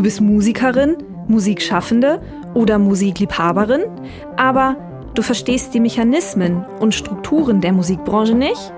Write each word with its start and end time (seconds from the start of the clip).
Du 0.00 0.04
bist 0.04 0.22
Musikerin, 0.22 0.96
Musikschaffende 1.28 2.22
oder 2.54 2.78
Musikliebhaberin, 2.78 3.82
aber 4.34 4.76
du 5.12 5.20
verstehst 5.20 5.74
die 5.74 5.80
Mechanismen 5.80 6.64
und 6.78 6.94
Strukturen 6.94 7.60
der 7.60 7.74
Musikbranche 7.74 8.34
nicht? 8.34 8.72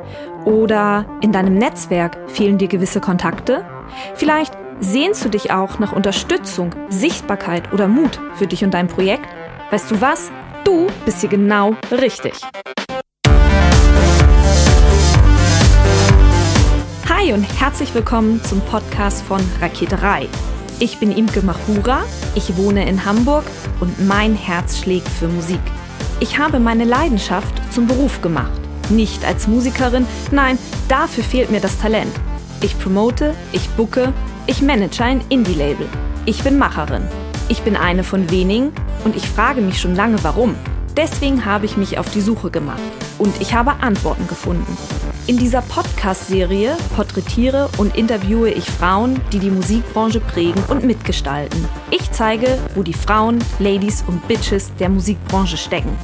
Oder 0.47 1.07
in 1.21 1.31
deinem 1.31 1.55
Netzwerk 1.55 2.19
fehlen 2.29 2.59
dir 2.59 2.67
gewisse 2.67 3.01
Kontakte? 3.01 3.65
Vielleicht 4.17 4.53
sehnst 4.81 5.25
du 5.25 5.29
dich 5.29 5.53
auch 5.53 5.79
nach 5.79 5.93
Unterstützung, 5.93 6.75
Sichtbarkeit 6.89 7.73
oder 7.73 7.87
Mut 7.87 8.19
für 8.35 8.49
dich 8.49 8.65
und 8.65 8.75
dein 8.75 8.89
Projekt? 8.89 9.29
Weißt 9.71 9.93
du 9.93 10.01
was? 10.01 10.29
Du 10.65 10.89
bist 11.05 11.21
hier 11.21 11.31
genau 11.31 11.77
richtig. 11.93 12.33
Hi 17.09 17.33
und 17.33 17.45
herzlich 17.61 17.95
willkommen 17.95 18.43
zum 18.43 18.61
Podcast 18.63 19.23
von 19.23 19.41
Raketerei. 19.61 20.27
Ich 20.83 20.99
bin 20.99 21.13
Imke 21.13 21.43
Machura, 21.43 22.01
ich 22.35 22.57
wohne 22.57 22.89
in 22.89 23.05
Hamburg 23.05 23.45
und 23.79 24.05
mein 24.05 24.35
Herz 24.35 24.79
schlägt 24.81 25.07
für 25.07 25.29
Musik. 25.29 25.61
Ich 26.19 26.39
habe 26.39 26.59
meine 26.59 26.85
Leidenschaft 26.85 27.55
zum 27.73 27.87
Beruf 27.87 28.21
gemacht. 28.21 28.61
Nicht 28.91 29.25
als 29.25 29.47
Musikerin, 29.47 30.09
nein, 30.33 30.59
dafür 30.89 31.23
fehlt 31.23 31.53
mir 31.53 31.61
das 31.61 31.79
Talent. 31.79 32.11
Ich 32.63 32.77
promote, 32.81 33.33
ich 33.53 33.71
bucke, 33.77 34.13
ich 34.49 34.61
manage 34.61 35.05
ein 35.05 35.21
Indie-Label. 35.29 35.87
Ich 36.27 36.43
bin 36.43 36.59
Macherin. 36.59 37.07
Ich 37.49 37.63
bin 37.63 37.77
eine 37.77 38.03
von 38.03 38.29
wenigen 38.33 38.73
und 39.05 39.15
ich 39.15 39.29
frage 39.29 39.61
mich 39.61 39.81
schon 39.81 39.95
lange 39.95 40.25
warum. 40.25 40.57
Deswegen 40.97 41.45
habe 41.45 41.65
ich 41.65 41.77
mich 41.77 41.97
auf 41.99 42.11
die 42.11 42.21
Suche 42.21 42.51
gemacht 42.51 42.83
und 43.21 43.41
ich 43.41 43.55
habe 43.55 43.71
Antworten 43.83 44.27
gefunden. 44.27 44.77
In 45.29 45.39
dieser 45.39 45.63
Podcast-Serie 45.63 46.77
porträtiere 46.97 47.69
und 47.79 47.97
interviewe 47.97 48.51
ich 48.51 48.65
Frauen, 48.65 49.21
die 49.33 49.39
die 49.39 49.51
Musikbranche 49.51 50.19
prägen 50.19 50.61
und 50.69 50.83
mitgestalten. 50.85 51.65
Ich 51.93 52.11
zeige, 52.11 52.59
wo 52.75 52.83
die 52.83 52.93
Frauen, 52.93 53.39
Ladies 53.61 54.03
und 54.09 54.27
Bitches 54.27 54.73
der 54.81 54.89
Musikbranche 54.89 55.57
stecken. 55.57 55.97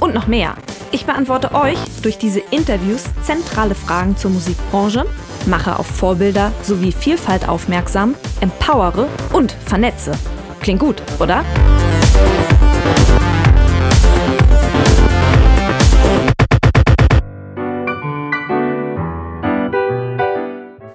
Und 0.00 0.14
noch 0.14 0.26
mehr. 0.26 0.54
Ich 0.90 1.04
beantworte 1.04 1.54
euch 1.54 1.78
durch 2.02 2.16
diese 2.16 2.40
Interviews 2.40 3.04
zentrale 3.22 3.74
Fragen 3.74 4.16
zur 4.16 4.30
Musikbranche, 4.30 5.04
mache 5.46 5.78
auf 5.78 5.86
Vorbilder 5.86 6.50
sowie 6.62 6.92
Vielfalt 6.92 7.48
aufmerksam, 7.48 8.14
empowere 8.40 9.06
und 9.34 9.52
vernetze. 9.66 10.12
Klingt 10.60 10.80
gut, 10.80 11.02
oder? 11.20 11.44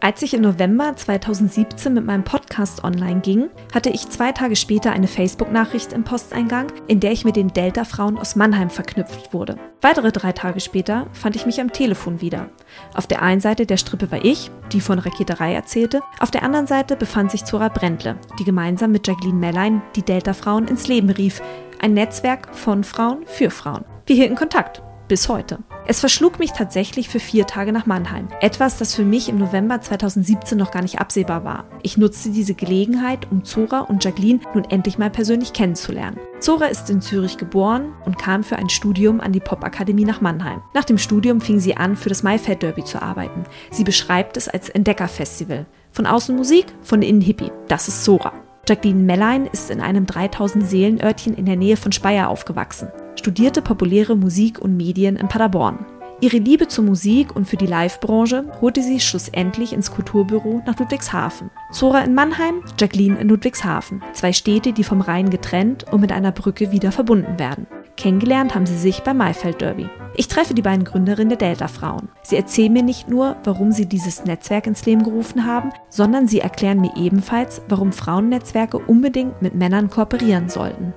Als 0.08 0.22
ich 0.22 0.34
im 0.34 0.40
November 0.40 0.96
2017 0.96 1.94
mit 1.94 2.06
meinem 2.06 2.24
Podcast 2.24 2.86
online 2.86 3.20
ging, 3.20 3.50
hatte 3.74 3.90
ich 3.90 4.08
zwei 4.08 4.32
Tage 4.32 4.56
später 4.56 4.94
eine 4.94 5.10
Facebook-Nachricht 5.10 5.92
im 5.92 6.06
Posteingang, 6.06 6.68
in 6.88 7.02
der 7.02 7.12
ich 7.12 7.26
mit 7.26 7.36
den 7.36 7.50
Delta-Frauen 7.50 8.18
aus 8.18 8.38
Mannheim 8.38 8.70
verknüpft 8.70 9.34
wurde. 9.34 9.58
Weitere 9.82 10.14
drei 10.14 10.32
Tage 10.32 10.62
später 10.62 11.08
fand 11.12 11.36
ich 11.36 11.46
mich 11.46 11.60
am 11.60 11.74
Telefon 11.74 12.22
wieder. 12.22 12.50
Auf 12.94 13.06
der 13.06 13.22
einen 13.22 13.42
Seite 13.42 13.66
der 13.66 13.76
Strippe 13.76 14.10
war 14.10 14.24
ich, 14.24 14.50
die 14.72 14.80
von 14.80 14.98
Raketerei 14.98 15.54
erzählte, 15.54 16.00
auf 16.22 16.32
der 16.32 16.44
anderen 16.44 16.68
Seite 16.68 16.96
befand 16.96 17.32
sich 17.32 17.44
Zora 17.44 17.68
Brentle, 17.68 18.18
die 18.40 18.46
gemeinsam 18.46 18.94
mit 18.94 19.06
Jacqueline 19.06 19.38
Mellein 19.38 19.82
die 19.98 20.04
Delta-Frauen 20.04 20.70
ins 20.70 20.88
Leben 20.88 21.10
rief. 21.10 21.42
Ein 21.82 21.96
Netzwerk 21.96 22.56
von 22.56 22.86
Frauen 22.86 23.26
für 23.26 23.50
Frauen. 23.50 23.84
Wir 24.06 24.16
hielten 24.16 24.36
Kontakt. 24.36 24.82
Bis 25.08 25.30
heute. 25.30 25.60
Es 25.88 26.02
verschlug 26.02 26.38
mich 26.38 26.52
tatsächlich 26.52 27.08
für 27.08 27.22
vier 27.22 27.48
Tage 27.48 27.72
nach 27.72 27.86
Mannheim. 27.86 28.28
Etwas, 28.42 28.78
das 28.78 28.94
für 28.94 29.06
mich 29.06 29.30
im 29.30 29.38
November 29.38 29.80
2017 29.80 30.58
noch 30.58 30.72
gar 30.72 30.82
nicht 30.82 31.00
absehbar 31.00 31.46
war. 31.46 31.64
Ich 31.82 31.96
nutzte 31.96 32.30
diese 32.30 32.56
Gelegenheit, 32.56 33.32
um 33.32 33.46
Zora 33.46 33.82
und 33.82 34.04
Jacqueline 34.04 34.42
nun 34.54 34.66
endlich 34.66 34.98
mal 34.98 35.10
persönlich 35.10 35.54
kennenzulernen. 35.54 36.20
Zora 36.42 36.66
ist 36.66 36.90
in 36.90 37.02
Zürich 37.02 37.38
geboren 37.38 37.94
und 38.04 38.18
kam 38.20 38.44
für 38.44 38.58
ein 38.58 38.70
Studium 38.70 39.22
an 39.22 39.32
die 39.32 39.40
Popakademie 39.40 40.04
nach 40.04 40.20
Mannheim. 40.20 40.62
Nach 40.74 40.84
dem 40.84 40.98
Studium 40.98 41.40
fing 41.40 41.62
sie 41.62 41.78
an, 41.78 41.96
für 41.96 42.10
das 42.10 42.24
Maifeld 42.24 42.62
Derby 42.62 42.84
zu 42.84 43.02
arbeiten. 43.02 43.46
Sie 43.72 43.86
beschreibt 43.86 44.36
es 44.36 44.50
als 44.50 44.68
Entdeckerfestival. 44.68 45.68
Von 45.94 46.06
außen 46.06 46.36
Musik, 46.36 46.66
von 46.82 47.02
innen 47.02 47.22
Hippie. 47.22 47.52
Das 47.70 47.88
ist 47.88 48.04
Zora. 48.04 48.34
Jacqueline 48.68 49.04
Mellein 49.04 49.48
ist 49.48 49.72
in 49.72 49.82
einem 49.82 50.06
3000 50.06 50.68
Seelenörtchen 50.68 51.34
in 51.36 51.46
der 51.46 51.56
Nähe 51.56 51.78
von 51.78 51.92
Speyer 51.92 52.30
aufgewachsen 52.30 52.90
studierte 53.18 53.62
populäre 53.62 54.16
Musik 54.16 54.60
und 54.60 54.78
Medien 54.78 55.16
in 55.18 55.28
Paderborn. 55.28 55.86
Ihre 56.20 56.38
Liebe 56.38 56.68
zur 56.68 56.84
Musik 56.84 57.36
und 57.36 57.46
für 57.46 57.58
die 57.58 57.68
Live-Branche 57.68 58.46
holte 58.62 58.82
sie 58.82 59.00
schlussendlich 59.00 59.74
ins 59.74 59.92
Kulturbüro 59.92 60.64
nach 60.66 60.80
Ludwigshafen. 60.80 61.52
Zora 61.72 62.02
in 62.02 62.16
Mannheim, 62.16 62.64
Jacqueline 62.80 63.20
in 63.20 63.28
Ludwigshafen. 63.28 64.02
Zwei 64.14 64.34
Städte, 64.34 64.74
die 64.74 64.84
vom 64.84 65.02
Rhein 65.02 65.30
getrennt 65.30 65.86
und 65.92 66.02
mit 66.02 66.12
einer 66.12 66.32
Brücke 66.32 66.72
wieder 66.72 66.92
verbunden 66.92 67.38
werden. 67.38 67.68
Kennengelernt 67.98 68.56
haben 68.56 68.66
sie 68.66 68.78
sich 68.78 69.02
beim 69.02 69.18
Maifeld 69.18 69.62
Derby. 69.62 69.90
Ich 70.20 70.28
treffe 70.28 70.56
die 70.56 70.64
beiden 70.64 70.84
Gründerinnen 70.84 71.30
der 71.30 71.38
Delta 71.38 71.68
Frauen. 71.68 72.10
Sie 72.24 72.38
erzählen 72.38 72.74
mir 72.74 72.82
nicht 72.82 73.08
nur, 73.08 73.38
warum 73.44 73.72
sie 73.72 73.86
dieses 73.86 74.26
Netzwerk 74.26 74.66
ins 74.66 74.84
Leben 74.88 75.04
gerufen 75.04 75.46
haben, 75.46 75.72
sondern 75.90 76.28
sie 76.28 76.40
erklären 76.40 76.82
mir 76.82 76.98
ebenfalls, 76.98 77.62
warum 77.70 77.94
Frauennetzwerke 77.94 78.80
unbedingt 78.80 79.44
mit 79.44 79.54
Männern 79.54 79.92
kooperieren 79.92 80.50
sollten. 80.50 80.96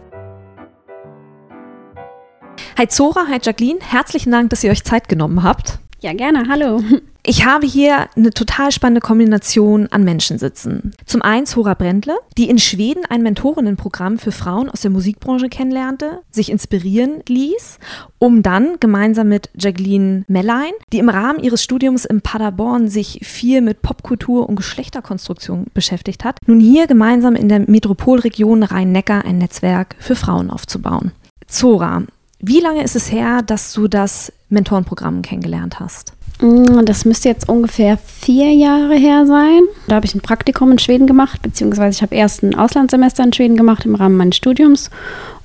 Hi 2.79 2.89
Zora, 2.89 3.27
hi 3.29 3.39
Jacqueline, 3.43 3.81
herzlichen 3.83 4.33
Dank, 4.33 4.49
dass 4.49 4.65
ihr 4.65 4.71
euch 4.71 4.85
Zeit 4.85 5.07
genommen 5.07 5.43
habt. 5.43 5.81
Ja, 6.01 6.15
gerne, 6.15 6.49
hallo. 6.49 6.81
Ich 7.23 7.45
habe 7.45 7.67
hier 7.67 8.09
eine 8.17 8.31
total 8.31 8.73
spannende 8.73 9.03
Kombination 9.03 9.89
an 9.89 10.05
Menschen 10.05 10.39
sitzen. 10.39 10.93
Zum 11.05 11.21
einen 11.21 11.45
Zora 11.45 11.75
Brendle, 11.75 12.17
die 12.39 12.49
in 12.49 12.59
Schweden 12.59 13.05
ein 13.05 13.23
Mentorinnenprogramm 13.23 14.19
für 14.19 14.33
Frauen 14.33 14.71
aus 14.71 14.81
der 14.81 14.91
Musikbranche 14.91 15.51
kennenlernte, 15.51 16.23
sich 16.31 16.51
inspirieren 16.51 17.23
ließ, 17.29 17.79
um 18.19 18.43
dann 18.43 18.79
gemeinsam 18.81 19.29
mit 19.29 19.51
Jacqueline 19.55 20.25
Mellein, 20.29 20.73
die 20.95 20.99
im 20.99 21.11
Rahmen 21.11 21.41
ihres 21.41 21.63
Studiums 21.63 22.07
in 22.07 22.23
Paderborn 22.23 22.89
sich 22.89 23.21
viel 23.23 23.61
mit 23.61 23.83
Popkultur 23.83 24.49
und 24.49 24.57
Geschlechterkonstruktion 24.57 25.67
beschäftigt 25.75 26.25
hat, 26.25 26.39
nun 26.47 26.59
hier 26.59 26.87
gemeinsam 26.87 27.37
in 27.37 27.51
der 27.51 27.61
Metropolregion 27.61 28.63
Rhein-Neckar 28.63 29.27
ein 29.27 29.37
Netzwerk 29.37 29.95
für 29.99 30.17
Frauen 30.17 30.51
aufzubauen. 30.51 31.13
Zora, 31.47 32.03
wie 32.39 32.61
lange 32.61 32.83
ist 32.83 32.97
es 32.97 33.13
her, 33.13 33.43
dass 33.43 33.75
du 33.75 33.89
das 33.89 34.33
Mentorenprogramm 34.49 35.21
kennengelernt 35.21 35.81
hast? 35.81 36.15
Mm, 36.41 36.85
das 36.85 37.05
müsste 37.05 37.29
jetzt 37.29 37.49
ungefähr 37.49 37.99
vier 37.99 38.53
Jahre 38.53 38.95
her 38.95 39.27
sein. 39.27 39.63
Da 39.89 39.97
habe 39.97 40.07
ich 40.07 40.15
ein 40.15 40.21
Praktikum 40.21 40.73
in 40.73 40.79
Schweden 40.79 41.07
gemacht, 41.07 41.43
beziehungsweise 41.43 41.97
ich 41.97 42.03
habe 42.03 42.15
erst 42.15 42.43
ein 42.43 42.55
Auslandssemester 42.55 43.25
in 43.25 43.33
Schweden 43.33 43.57
gemacht 43.57 43.85
im 43.85 43.95
Rahmen 43.95 44.17
meines 44.17 44.37
Studiums 44.37 44.91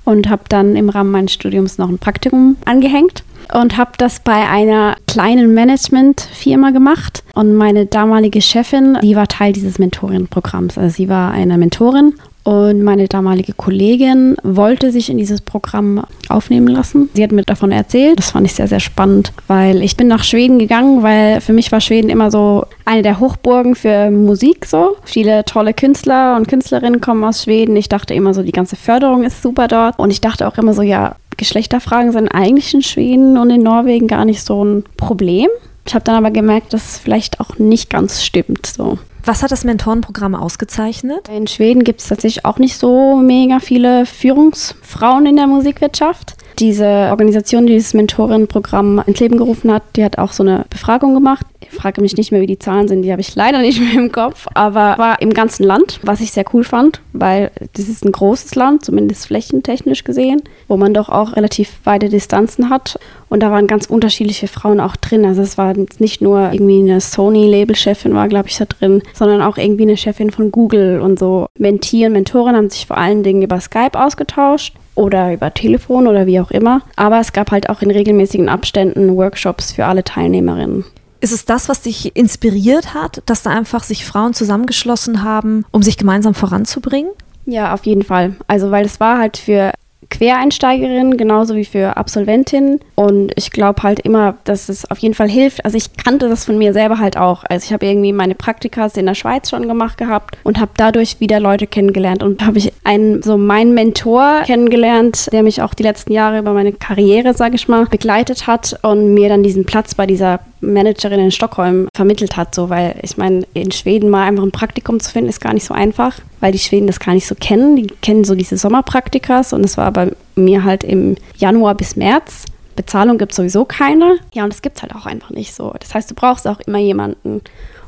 und 0.03 0.29
habe 0.29 0.43
dann 0.49 0.75
im 0.75 0.89
Rahmen 0.89 1.11
meines 1.11 1.33
Studiums 1.33 1.77
noch 1.77 1.89
ein 1.89 1.97
Praktikum 1.97 2.57
angehängt 2.65 3.23
und 3.53 3.77
habe 3.77 3.91
das 3.97 4.19
bei 4.19 4.47
einer 4.47 4.95
kleinen 5.07 5.53
Managementfirma 5.53 6.71
gemacht. 6.71 7.23
Und 7.33 7.55
meine 7.55 7.85
damalige 7.85 8.41
Chefin, 8.41 8.97
die 9.03 9.15
war 9.15 9.27
Teil 9.27 9.53
dieses 9.53 9.79
Mentorenprogramms. 9.79 10.77
Also 10.77 10.95
sie 10.95 11.09
war 11.09 11.31
eine 11.31 11.57
Mentorin 11.57 12.13
und 12.45 12.83
meine 12.83 13.07
damalige 13.07 13.53
Kollegin 13.53 14.37
wollte 14.43 14.91
sich 14.91 15.09
in 15.09 15.17
dieses 15.17 15.41
Programm 15.41 16.05
aufnehmen 16.29 16.67
lassen. 16.67 17.09
Sie 17.15 17.23
hat 17.23 17.31
mir 17.31 17.41
davon 17.41 17.71
erzählt. 17.71 18.19
Das 18.19 18.31
fand 18.31 18.45
ich 18.45 18.53
sehr, 18.53 18.67
sehr 18.67 18.79
spannend, 18.79 19.33
weil 19.47 19.81
ich 19.81 19.97
bin 19.97 20.07
nach 20.07 20.23
Schweden 20.23 20.59
gegangen, 20.59 21.01
weil 21.01 21.41
für 21.41 21.53
mich 21.53 21.71
war 21.71 21.81
Schweden 21.81 22.09
immer 22.09 22.29
so 22.29 22.65
eine 22.85 23.01
der 23.01 23.19
Hochburgen 23.19 23.73
für 23.73 24.11
Musik 24.11 24.67
so. 24.67 24.95
Viele 25.05 25.43
tolle 25.45 25.73
Künstler 25.73 26.35
und 26.35 26.47
Künstlerinnen 26.47 27.01
kommen 27.01 27.23
aus 27.23 27.43
Schweden. 27.43 27.75
Ich 27.75 27.89
dachte 27.89 28.13
immer 28.13 28.35
so, 28.35 28.43
die 28.43 28.51
ganze 28.51 28.75
Förderung 28.75 29.23
ist 29.23 29.41
super 29.41 29.67
dort. 29.67 29.97
Und 29.97 30.11
ich 30.11 30.21
dachte 30.21 30.47
auch 30.47 30.59
immer 30.59 30.75
so, 30.75 30.83
ja, 30.83 31.15
Geschlechterfragen 31.37 32.11
sind 32.11 32.29
eigentlich 32.29 32.73
in 32.73 32.81
Schweden 32.81 33.37
und 33.37 33.49
in 33.49 33.63
Norwegen 33.63 34.07
gar 34.07 34.25
nicht 34.25 34.43
so 34.43 34.63
ein 34.63 34.83
Problem. 34.97 35.47
Ich 35.85 35.93
habe 35.93 36.03
dann 36.03 36.15
aber 36.15 36.31
gemerkt, 36.31 36.73
dass 36.73 36.91
es 36.91 36.97
vielleicht 36.97 37.39
auch 37.39 37.57
nicht 37.57 37.89
ganz 37.89 38.23
stimmt 38.23 38.65
so. 38.65 38.97
Was 39.23 39.41
hat 39.41 39.51
das 39.51 39.63
Mentorenprogramm 39.63 40.35
ausgezeichnet? 40.35 41.29
In 41.29 41.47
Schweden 41.47 41.83
gibt 41.83 42.01
es 42.01 42.07
tatsächlich 42.07 42.45
auch 42.45 42.59
nicht 42.59 42.77
so 42.77 43.15
mega 43.15 43.59
viele 43.59 44.05
Führungsfrauen 44.05 45.25
in 45.25 45.35
der 45.35 45.47
Musikwirtschaft. 45.47 46.35
Diese 46.59 46.85
Organisation, 46.85 47.65
die 47.65 47.73
dieses 47.73 47.93
Mentorenprogramm 47.93 49.03
ins 49.05 49.19
Leben 49.19 49.37
gerufen 49.37 49.71
hat, 49.71 49.83
die 49.95 50.03
hat 50.03 50.17
auch 50.17 50.31
so 50.31 50.43
eine 50.43 50.65
Befragung 50.69 51.13
gemacht. 51.13 51.45
Frage 51.69 52.01
mich 52.01 52.15
nicht 52.15 52.31
mehr, 52.31 52.41
wie 52.41 52.47
die 52.47 52.59
Zahlen 52.59 52.87
sind, 52.87 53.01
die 53.01 53.11
habe 53.11 53.21
ich 53.21 53.35
leider 53.35 53.59
nicht 53.59 53.81
mehr 53.81 54.01
im 54.01 54.11
Kopf, 54.11 54.47
aber 54.53 54.97
war 54.97 55.21
im 55.21 55.33
ganzen 55.33 55.63
Land, 55.63 55.99
was 56.03 56.21
ich 56.21 56.31
sehr 56.31 56.45
cool 56.53 56.63
fand, 56.63 57.01
weil 57.11 57.51
das 57.73 57.89
ist 57.89 58.05
ein 58.05 58.11
großes 58.11 58.55
Land, 58.55 58.85
zumindest 58.85 59.27
flächentechnisch 59.27 60.03
gesehen, 60.03 60.41
wo 60.67 60.77
man 60.77 60.93
doch 60.93 61.09
auch 61.09 61.35
relativ 61.35 61.71
weite 61.83 62.09
Distanzen 62.09 62.69
hat 62.69 62.99
und 63.29 63.41
da 63.41 63.51
waren 63.51 63.67
ganz 63.67 63.87
unterschiedliche 63.87 64.47
Frauen 64.47 64.79
auch 64.79 64.95
drin. 64.95 65.25
Also 65.25 65.41
es 65.41 65.57
war 65.57 65.73
nicht 65.99 66.21
nur 66.21 66.51
irgendwie 66.51 66.79
eine 66.79 67.01
Sony-Label-Chefin 67.01 68.13
war, 68.13 68.27
glaube 68.27 68.49
ich, 68.49 68.57
da 68.57 68.65
drin, 68.65 69.01
sondern 69.13 69.41
auch 69.41 69.57
irgendwie 69.57 69.83
eine 69.83 69.97
Chefin 69.97 70.31
von 70.31 70.51
Google 70.51 71.01
und 71.01 71.19
so. 71.19 71.47
Mentee 71.57 72.05
und 72.05 72.13
Mentoren 72.13 72.55
haben 72.55 72.69
sich 72.69 72.85
vor 72.85 72.97
allen 72.97 73.23
Dingen 73.23 73.41
über 73.41 73.59
Skype 73.59 73.99
ausgetauscht 73.99 74.75
oder 74.95 75.33
über 75.33 75.53
Telefon 75.53 76.07
oder 76.07 76.25
wie 76.25 76.39
auch 76.39 76.51
immer. 76.51 76.81
Aber 76.95 77.19
es 77.19 77.33
gab 77.33 77.51
halt 77.51 77.69
auch 77.69 77.81
in 77.81 77.91
regelmäßigen 77.91 78.49
Abständen 78.49 79.15
Workshops 79.15 79.71
für 79.73 79.85
alle 79.85 80.03
Teilnehmerinnen. 80.03 80.85
Ist 81.21 81.31
es 81.31 81.45
das, 81.45 81.69
was 81.69 81.81
dich 81.81 82.15
inspiriert 82.15 82.93
hat, 82.93 83.23
dass 83.25 83.41
da 83.41 83.49
einfach 83.49 83.83
sich 83.83 84.05
Frauen 84.05 84.33
zusammengeschlossen 84.33 85.23
haben, 85.23 85.65
um 85.71 85.81
sich 85.81 85.97
gemeinsam 85.97 86.35
voranzubringen? 86.35 87.09
Ja, 87.45 87.73
auf 87.73 87.85
jeden 87.85 88.03
Fall. 88.03 88.35
Also, 88.47 88.71
weil 88.71 88.85
es 88.85 88.99
war 88.99 89.17
halt 89.17 89.37
für 89.37 89.71
Quereinsteigerin, 90.17 91.17
genauso 91.17 91.55
wie 91.55 91.65
für 91.65 91.97
Absolventin. 91.97 92.79
Und 92.95 93.33
ich 93.35 93.51
glaube 93.51 93.83
halt 93.83 93.99
immer, 93.99 94.35
dass 94.45 94.69
es 94.69 94.89
auf 94.89 94.99
jeden 94.99 95.13
Fall 95.13 95.29
hilft. 95.29 95.65
Also 95.65 95.77
ich 95.77 95.97
kannte 95.97 96.29
das 96.29 96.45
von 96.45 96.57
mir 96.57 96.73
selber 96.73 96.99
halt 96.99 97.17
auch. 97.17 97.43
Also 97.49 97.65
ich 97.65 97.73
habe 97.73 97.85
irgendwie 97.85 98.13
meine 98.13 98.35
Praktikas 98.35 98.95
in 98.95 99.05
der 99.05 99.15
Schweiz 99.15 99.49
schon 99.49 99.67
gemacht 99.67 99.97
gehabt 99.97 100.37
und 100.43 100.59
habe 100.59 100.71
dadurch 100.77 101.19
wieder 101.19 101.39
Leute 101.39 101.67
kennengelernt. 101.67 102.23
Und 102.23 102.45
habe 102.45 102.57
ich 102.57 102.71
einen, 102.83 103.21
so 103.21 103.37
meinen 103.37 103.73
Mentor 103.73 104.43
kennengelernt, 104.45 105.31
der 105.31 105.43
mich 105.43 105.61
auch 105.61 105.73
die 105.73 105.83
letzten 105.83 106.13
Jahre 106.13 106.39
über 106.39 106.53
meine 106.53 106.71
Karriere, 106.71 107.33
sage 107.33 107.55
ich 107.55 107.67
mal, 107.67 107.85
begleitet 107.85 108.47
hat 108.47 108.79
und 108.83 109.13
mir 109.13 109.29
dann 109.29 109.43
diesen 109.43 109.65
Platz 109.65 109.95
bei 109.95 110.05
dieser 110.05 110.39
Managerin 110.61 111.19
in 111.19 111.31
Stockholm 111.31 111.87
vermittelt 111.95 112.37
hat, 112.37 112.55
so 112.55 112.69
weil 112.69 112.95
ich 113.01 113.17
meine, 113.17 113.45
in 113.53 113.71
Schweden 113.71 114.09
mal 114.09 114.27
einfach 114.27 114.43
ein 114.43 114.51
Praktikum 114.51 114.99
zu 114.99 115.11
finden, 115.11 115.29
ist 115.29 115.41
gar 115.41 115.53
nicht 115.53 115.65
so 115.65 115.73
einfach, 115.73 116.17
weil 116.39 116.51
die 116.51 116.59
Schweden 116.59 116.87
das 116.87 116.99
gar 116.99 117.13
nicht 117.13 117.27
so 117.27 117.35
kennen. 117.35 117.75
Die 117.75 117.87
kennen 117.87 118.23
so 118.23 118.35
diese 118.35 118.57
Sommerpraktikas 118.57 119.53
und 119.53 119.63
es 119.63 119.77
war 119.77 119.91
bei 119.91 120.11
mir 120.35 120.63
halt 120.63 120.83
im 120.83 121.15
Januar 121.37 121.75
bis 121.75 121.95
März. 121.95 122.45
Bezahlung 122.75 123.17
gibt 123.17 123.31
es 123.31 123.37
sowieso 123.37 123.65
keine. 123.65 124.17
Ja, 124.33 124.43
und 124.43 124.53
das 124.53 124.61
gibt 124.61 124.77
es 124.77 124.83
halt 124.83 124.95
auch 124.95 125.05
einfach 125.05 125.29
nicht 125.29 125.53
so. 125.53 125.73
Das 125.79 125.93
heißt, 125.93 126.11
du 126.11 126.15
brauchst 126.15 126.47
auch 126.47 126.59
immer 126.61 126.79
jemanden. 126.79 127.41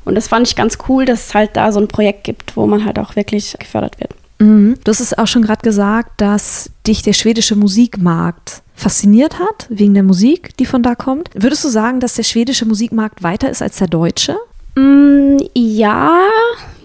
Und 0.06 0.16
das 0.16 0.30
fand 0.30 0.48
ich 0.48 0.56
ganz 0.56 0.78
cool, 0.88 1.06
dass 1.06 1.28
es 1.28 1.36
halt 1.36 1.58
da 1.58 1.72
so 1.72 1.80
ein 1.82 1.90
Projekt 1.90 2.24
gibt, 2.24 2.56
wo 2.56 2.66
man 2.66 2.86
halt 2.86 2.98
auch 2.98 3.16
wirklich 3.18 3.58
gefördert 3.60 4.00
wird. 4.00 4.12
Mhm. 4.40 4.76
Du 4.84 4.90
hast 4.90 5.00
es 5.00 5.18
auch 5.18 5.28
schon 5.28 5.42
gerade 5.42 5.62
gesagt, 5.62 6.22
dass 6.22 6.70
dich 6.86 7.02
der 7.02 7.14
schwedische 7.14 7.56
Musikmarkt 7.56 8.62
fasziniert 8.76 9.40
hat, 9.40 9.68
wegen 9.70 9.94
der 9.94 10.04
Musik, 10.04 10.56
die 10.58 10.66
von 10.66 10.84
da 10.84 10.96
kommt. 10.96 11.30
Würdest 11.34 11.64
du 11.64 11.70
sagen, 11.70 12.00
dass 12.00 12.14
der 12.14 12.24
schwedische 12.24 12.66
Musikmarkt 12.66 13.24
weiter 13.24 13.50
ist 13.50 13.62
als 13.62 13.78
der 13.78 13.88
deutsche? 13.88 14.38
Mm, 14.76 15.38
ja, 15.56 16.12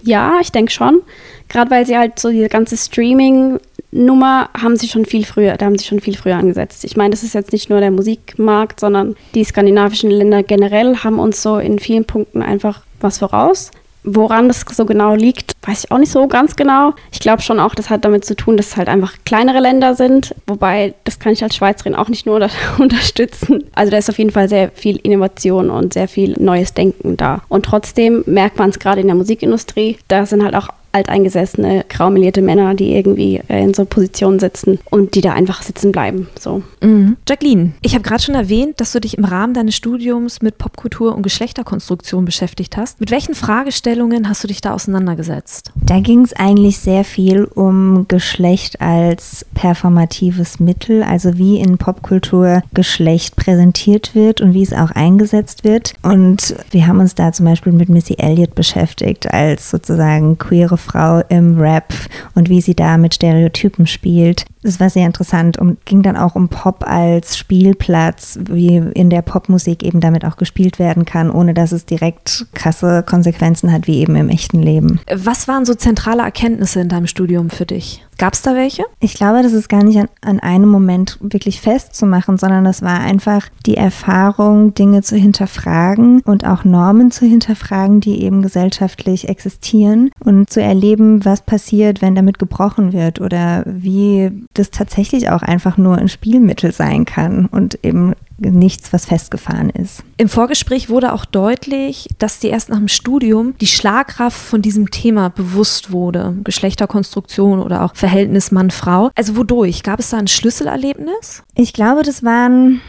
ja, 0.03 0.39
ich 0.41 0.51
denke 0.51 0.71
schon. 0.71 1.01
Gerade 1.49 1.69
weil 1.69 1.85
sie 1.85 1.97
halt 1.97 2.17
so 2.17 2.31
diese 2.31 2.49
ganze 2.49 2.75
Streaming-Nummer 2.75 4.49
haben 4.59 4.75
sie 4.75 4.87
schon 4.87 5.05
viel 5.05 5.23
früher, 5.23 5.55
da 5.55 5.67
haben 5.67 5.77
sie 5.77 5.85
schon 5.85 5.99
viel 5.99 6.17
früher 6.17 6.37
angesetzt. 6.37 6.83
Ich 6.83 6.97
meine, 6.97 7.11
das 7.11 7.21
ist 7.21 7.35
jetzt 7.35 7.51
nicht 7.51 7.69
nur 7.69 7.79
der 7.79 7.91
Musikmarkt, 7.91 8.79
sondern 8.79 9.15
die 9.35 9.43
skandinavischen 9.43 10.09
Länder 10.09 10.41
generell 10.41 10.97
haben 10.97 11.19
uns 11.19 11.43
so 11.43 11.57
in 11.57 11.77
vielen 11.77 12.05
Punkten 12.05 12.41
einfach 12.41 12.81
was 12.99 13.19
voraus. 13.19 13.69
Woran 14.03 14.47
das 14.47 14.65
so 14.69 14.85
genau 14.85 15.15
liegt, 15.15 15.53
weiß 15.61 15.85
ich 15.85 15.91
auch 15.91 15.97
nicht 15.97 16.11
so 16.11 16.27
ganz 16.27 16.55
genau. 16.55 16.93
Ich 17.11 17.19
glaube 17.19 17.41
schon 17.41 17.59
auch, 17.59 17.75
das 17.75 17.89
hat 17.89 18.03
damit 18.05 18.25
zu 18.25 18.35
tun, 18.35 18.57
dass 18.57 18.67
es 18.67 18.77
halt 18.77 18.89
einfach 18.89 19.13
kleinere 19.25 19.59
Länder 19.59 19.95
sind. 19.95 20.35
Wobei, 20.45 20.93
das 21.03 21.19
kann 21.19 21.33
ich 21.33 21.43
als 21.43 21.55
Schweizerin 21.55 21.95
auch 21.95 22.09
nicht 22.09 22.25
nur 22.25 22.47
unterstützen. 22.79 23.63
Also 23.73 23.91
da 23.91 23.97
ist 23.97 24.09
auf 24.09 24.17
jeden 24.17 24.31
Fall 24.31 24.49
sehr 24.49 24.71
viel 24.71 24.97
Innovation 24.97 25.69
und 25.69 25.93
sehr 25.93 26.07
viel 26.07 26.35
neues 26.39 26.73
Denken 26.73 27.17
da. 27.17 27.41
Und 27.49 27.65
trotzdem 27.65 28.23
merkt 28.25 28.59
man 28.59 28.69
es 28.69 28.79
gerade 28.79 29.01
in 29.01 29.07
der 29.07 29.15
Musikindustrie, 29.15 29.97
da 30.07 30.25
sind 30.25 30.43
halt 30.43 30.55
auch 30.55 30.69
alteingesessene, 30.93 31.85
graumelierte 31.89 32.41
Männer, 32.41 32.75
die 32.75 32.95
irgendwie 32.95 33.41
äh, 33.47 33.61
in 33.63 33.73
so 33.73 33.85
Positionen 33.85 34.39
sitzen 34.39 34.79
und 34.89 35.15
die 35.15 35.21
da 35.21 35.33
einfach 35.33 35.61
sitzen 35.63 35.91
bleiben. 35.91 36.29
So. 36.39 36.63
Mhm. 36.81 37.17
Jacqueline, 37.27 37.73
ich 37.81 37.95
habe 37.95 38.03
gerade 38.03 38.21
schon 38.21 38.35
erwähnt, 38.35 38.79
dass 38.79 38.91
du 38.91 39.01
dich 39.01 39.17
im 39.17 39.25
Rahmen 39.25 39.53
deines 39.53 39.75
Studiums 39.75 40.41
mit 40.41 40.57
Popkultur 40.57 41.15
und 41.15 41.23
Geschlechterkonstruktion 41.23 42.25
beschäftigt 42.25 42.77
hast. 42.77 42.99
Mit 42.99 43.11
welchen 43.11 43.33
Fragestellungen 43.33 44.29
hast 44.29 44.43
du 44.43 44.47
dich 44.47 44.61
da 44.61 44.73
auseinandergesetzt? 44.73 45.71
Da 45.75 45.99
ging 45.99 46.21
es 46.21 46.33
eigentlich 46.33 46.77
sehr 46.77 47.03
viel 47.03 47.45
um 47.45 48.05
Geschlecht 48.07 48.79
als 48.79 49.45
performatives 49.55 50.59
Mittel, 50.59 51.03
also 51.03 51.37
wie 51.37 51.59
in 51.59 51.77
Popkultur 51.77 52.61
Geschlecht 52.73 53.35
präsentiert 53.35 54.13
wird 54.13 54.41
und 54.41 54.53
wie 54.53 54.61
es 54.61 54.73
auch 54.73 54.91
eingesetzt 54.91 55.63
wird. 55.63 55.93
Und 56.03 56.55
wir 56.71 56.87
haben 56.87 56.99
uns 56.99 57.15
da 57.15 57.31
zum 57.31 57.45
Beispiel 57.45 57.73
mit 57.73 57.89
Missy 57.89 58.15
Elliott 58.17 58.53
beschäftigt 58.53 59.33
als 59.33 59.71
sozusagen 59.71 60.37
queere 60.37 60.77
Frau 60.83 61.23
im 61.29 61.59
Rap 61.59 61.93
und 62.35 62.49
wie 62.49 62.61
sie 62.61 62.75
da 62.75 62.97
mit 62.97 63.15
Stereotypen 63.15 63.87
spielt. 63.87 64.45
Das 64.63 64.79
war 64.79 64.89
sehr 64.89 65.05
interessant 65.05 65.57
und 65.57 65.85
ging 65.85 66.01
dann 66.01 66.17
auch 66.17 66.35
um 66.35 66.49
Pop 66.49 66.83
als 66.87 67.37
Spielplatz, 67.37 68.39
wie 68.49 68.77
in 68.77 69.09
der 69.09 69.21
Popmusik 69.21 69.83
eben 69.83 69.99
damit 69.99 70.25
auch 70.25 70.37
gespielt 70.37 70.79
werden 70.79 71.05
kann, 71.05 71.29
ohne 71.29 71.53
dass 71.53 71.71
es 71.71 71.85
direkt 71.85 72.47
krasse 72.53 73.03
Konsequenzen 73.03 73.71
hat, 73.71 73.87
wie 73.87 73.99
eben 73.99 74.15
im 74.15 74.29
echten 74.29 74.61
Leben. 74.61 74.99
Was 75.13 75.47
waren 75.47 75.65
so 75.65 75.73
zentrale 75.73 76.23
Erkenntnisse 76.23 76.79
in 76.79 76.89
deinem 76.89 77.07
Studium 77.07 77.49
für 77.49 77.65
dich? 77.65 78.03
Gab 78.17 78.33
es 78.33 78.41
da 78.41 78.55
welche? 78.55 78.83
Ich 78.99 79.15
glaube, 79.15 79.41
das 79.41 79.53
ist 79.53 79.69
gar 79.69 79.83
nicht 79.83 79.99
an, 79.99 80.07
an, 80.21 80.39
einem 80.39 80.69
Moment 80.69 81.17
wirklich 81.19 81.59
festzumachen, 81.61 82.37
sondern 82.37 82.63
das 82.63 82.81
war 82.81 82.99
einfach 82.99 83.49
die 83.65 83.75
Erfahrung, 83.75 84.73
Dinge 84.73 85.01
zu 85.01 85.15
hinterfragen 85.15 86.21
und 86.21 86.45
auch 86.45 86.63
Normen 86.63 87.11
zu 87.11 87.25
hinterfragen, 87.25 88.01
die 88.01 88.21
eben 88.21 88.41
gesellschaftlich 88.41 89.29
existieren 89.29 90.11
und 90.19 90.49
zu 90.49 90.61
erleben, 90.61 91.25
was 91.25 91.41
passiert, 91.41 92.01
wenn 92.01 92.15
damit 92.15 92.39
gebrochen 92.39 92.93
wird 92.93 93.19
oder 93.19 93.63
wie 93.65 94.31
das 94.53 94.71
tatsächlich 94.71 95.29
auch 95.29 95.41
einfach 95.41 95.77
nur 95.77 95.97
ein 95.97 96.09
Spielmittel 96.09 96.71
sein 96.71 97.05
kann 97.05 97.47
und 97.47 97.79
eben 97.83 98.13
nichts, 98.37 98.91
was 98.91 99.05
festgefahren 99.05 99.69
ist. 99.69 100.03
Im 100.17 100.29
Vorgespräch 100.29 100.89
wurde 100.89 101.13
auch 101.13 101.25
deutlich, 101.25 102.09
dass 102.19 102.39
dir 102.39 102.51
erst 102.51 102.69
nach 102.69 102.77
dem 102.77 102.87
Studium 102.87 103.55
die 103.61 103.67
Schlagkraft 103.67 104.37
von 104.37 104.61
diesem 104.61 104.91
Thema 104.91 105.29
bewusst 105.29 105.91
wurde. 105.91 106.35
Geschlechterkonstruktion 106.43 107.59
oder 107.59 107.83
auch 107.83 107.95
Verhältnis 107.95 108.51
Mann-Frau. 108.51 109.11
Also 109.15 109.37
wodurch? 109.37 109.83
Gab 109.83 109.99
es 109.99 110.09
da 110.09 110.17
ein 110.17 110.27
Schlüsselerlebnis? 110.27 111.43
Ich 111.55 111.73
glaube, 111.73 112.03
das 112.03 112.23
waren 112.23 112.81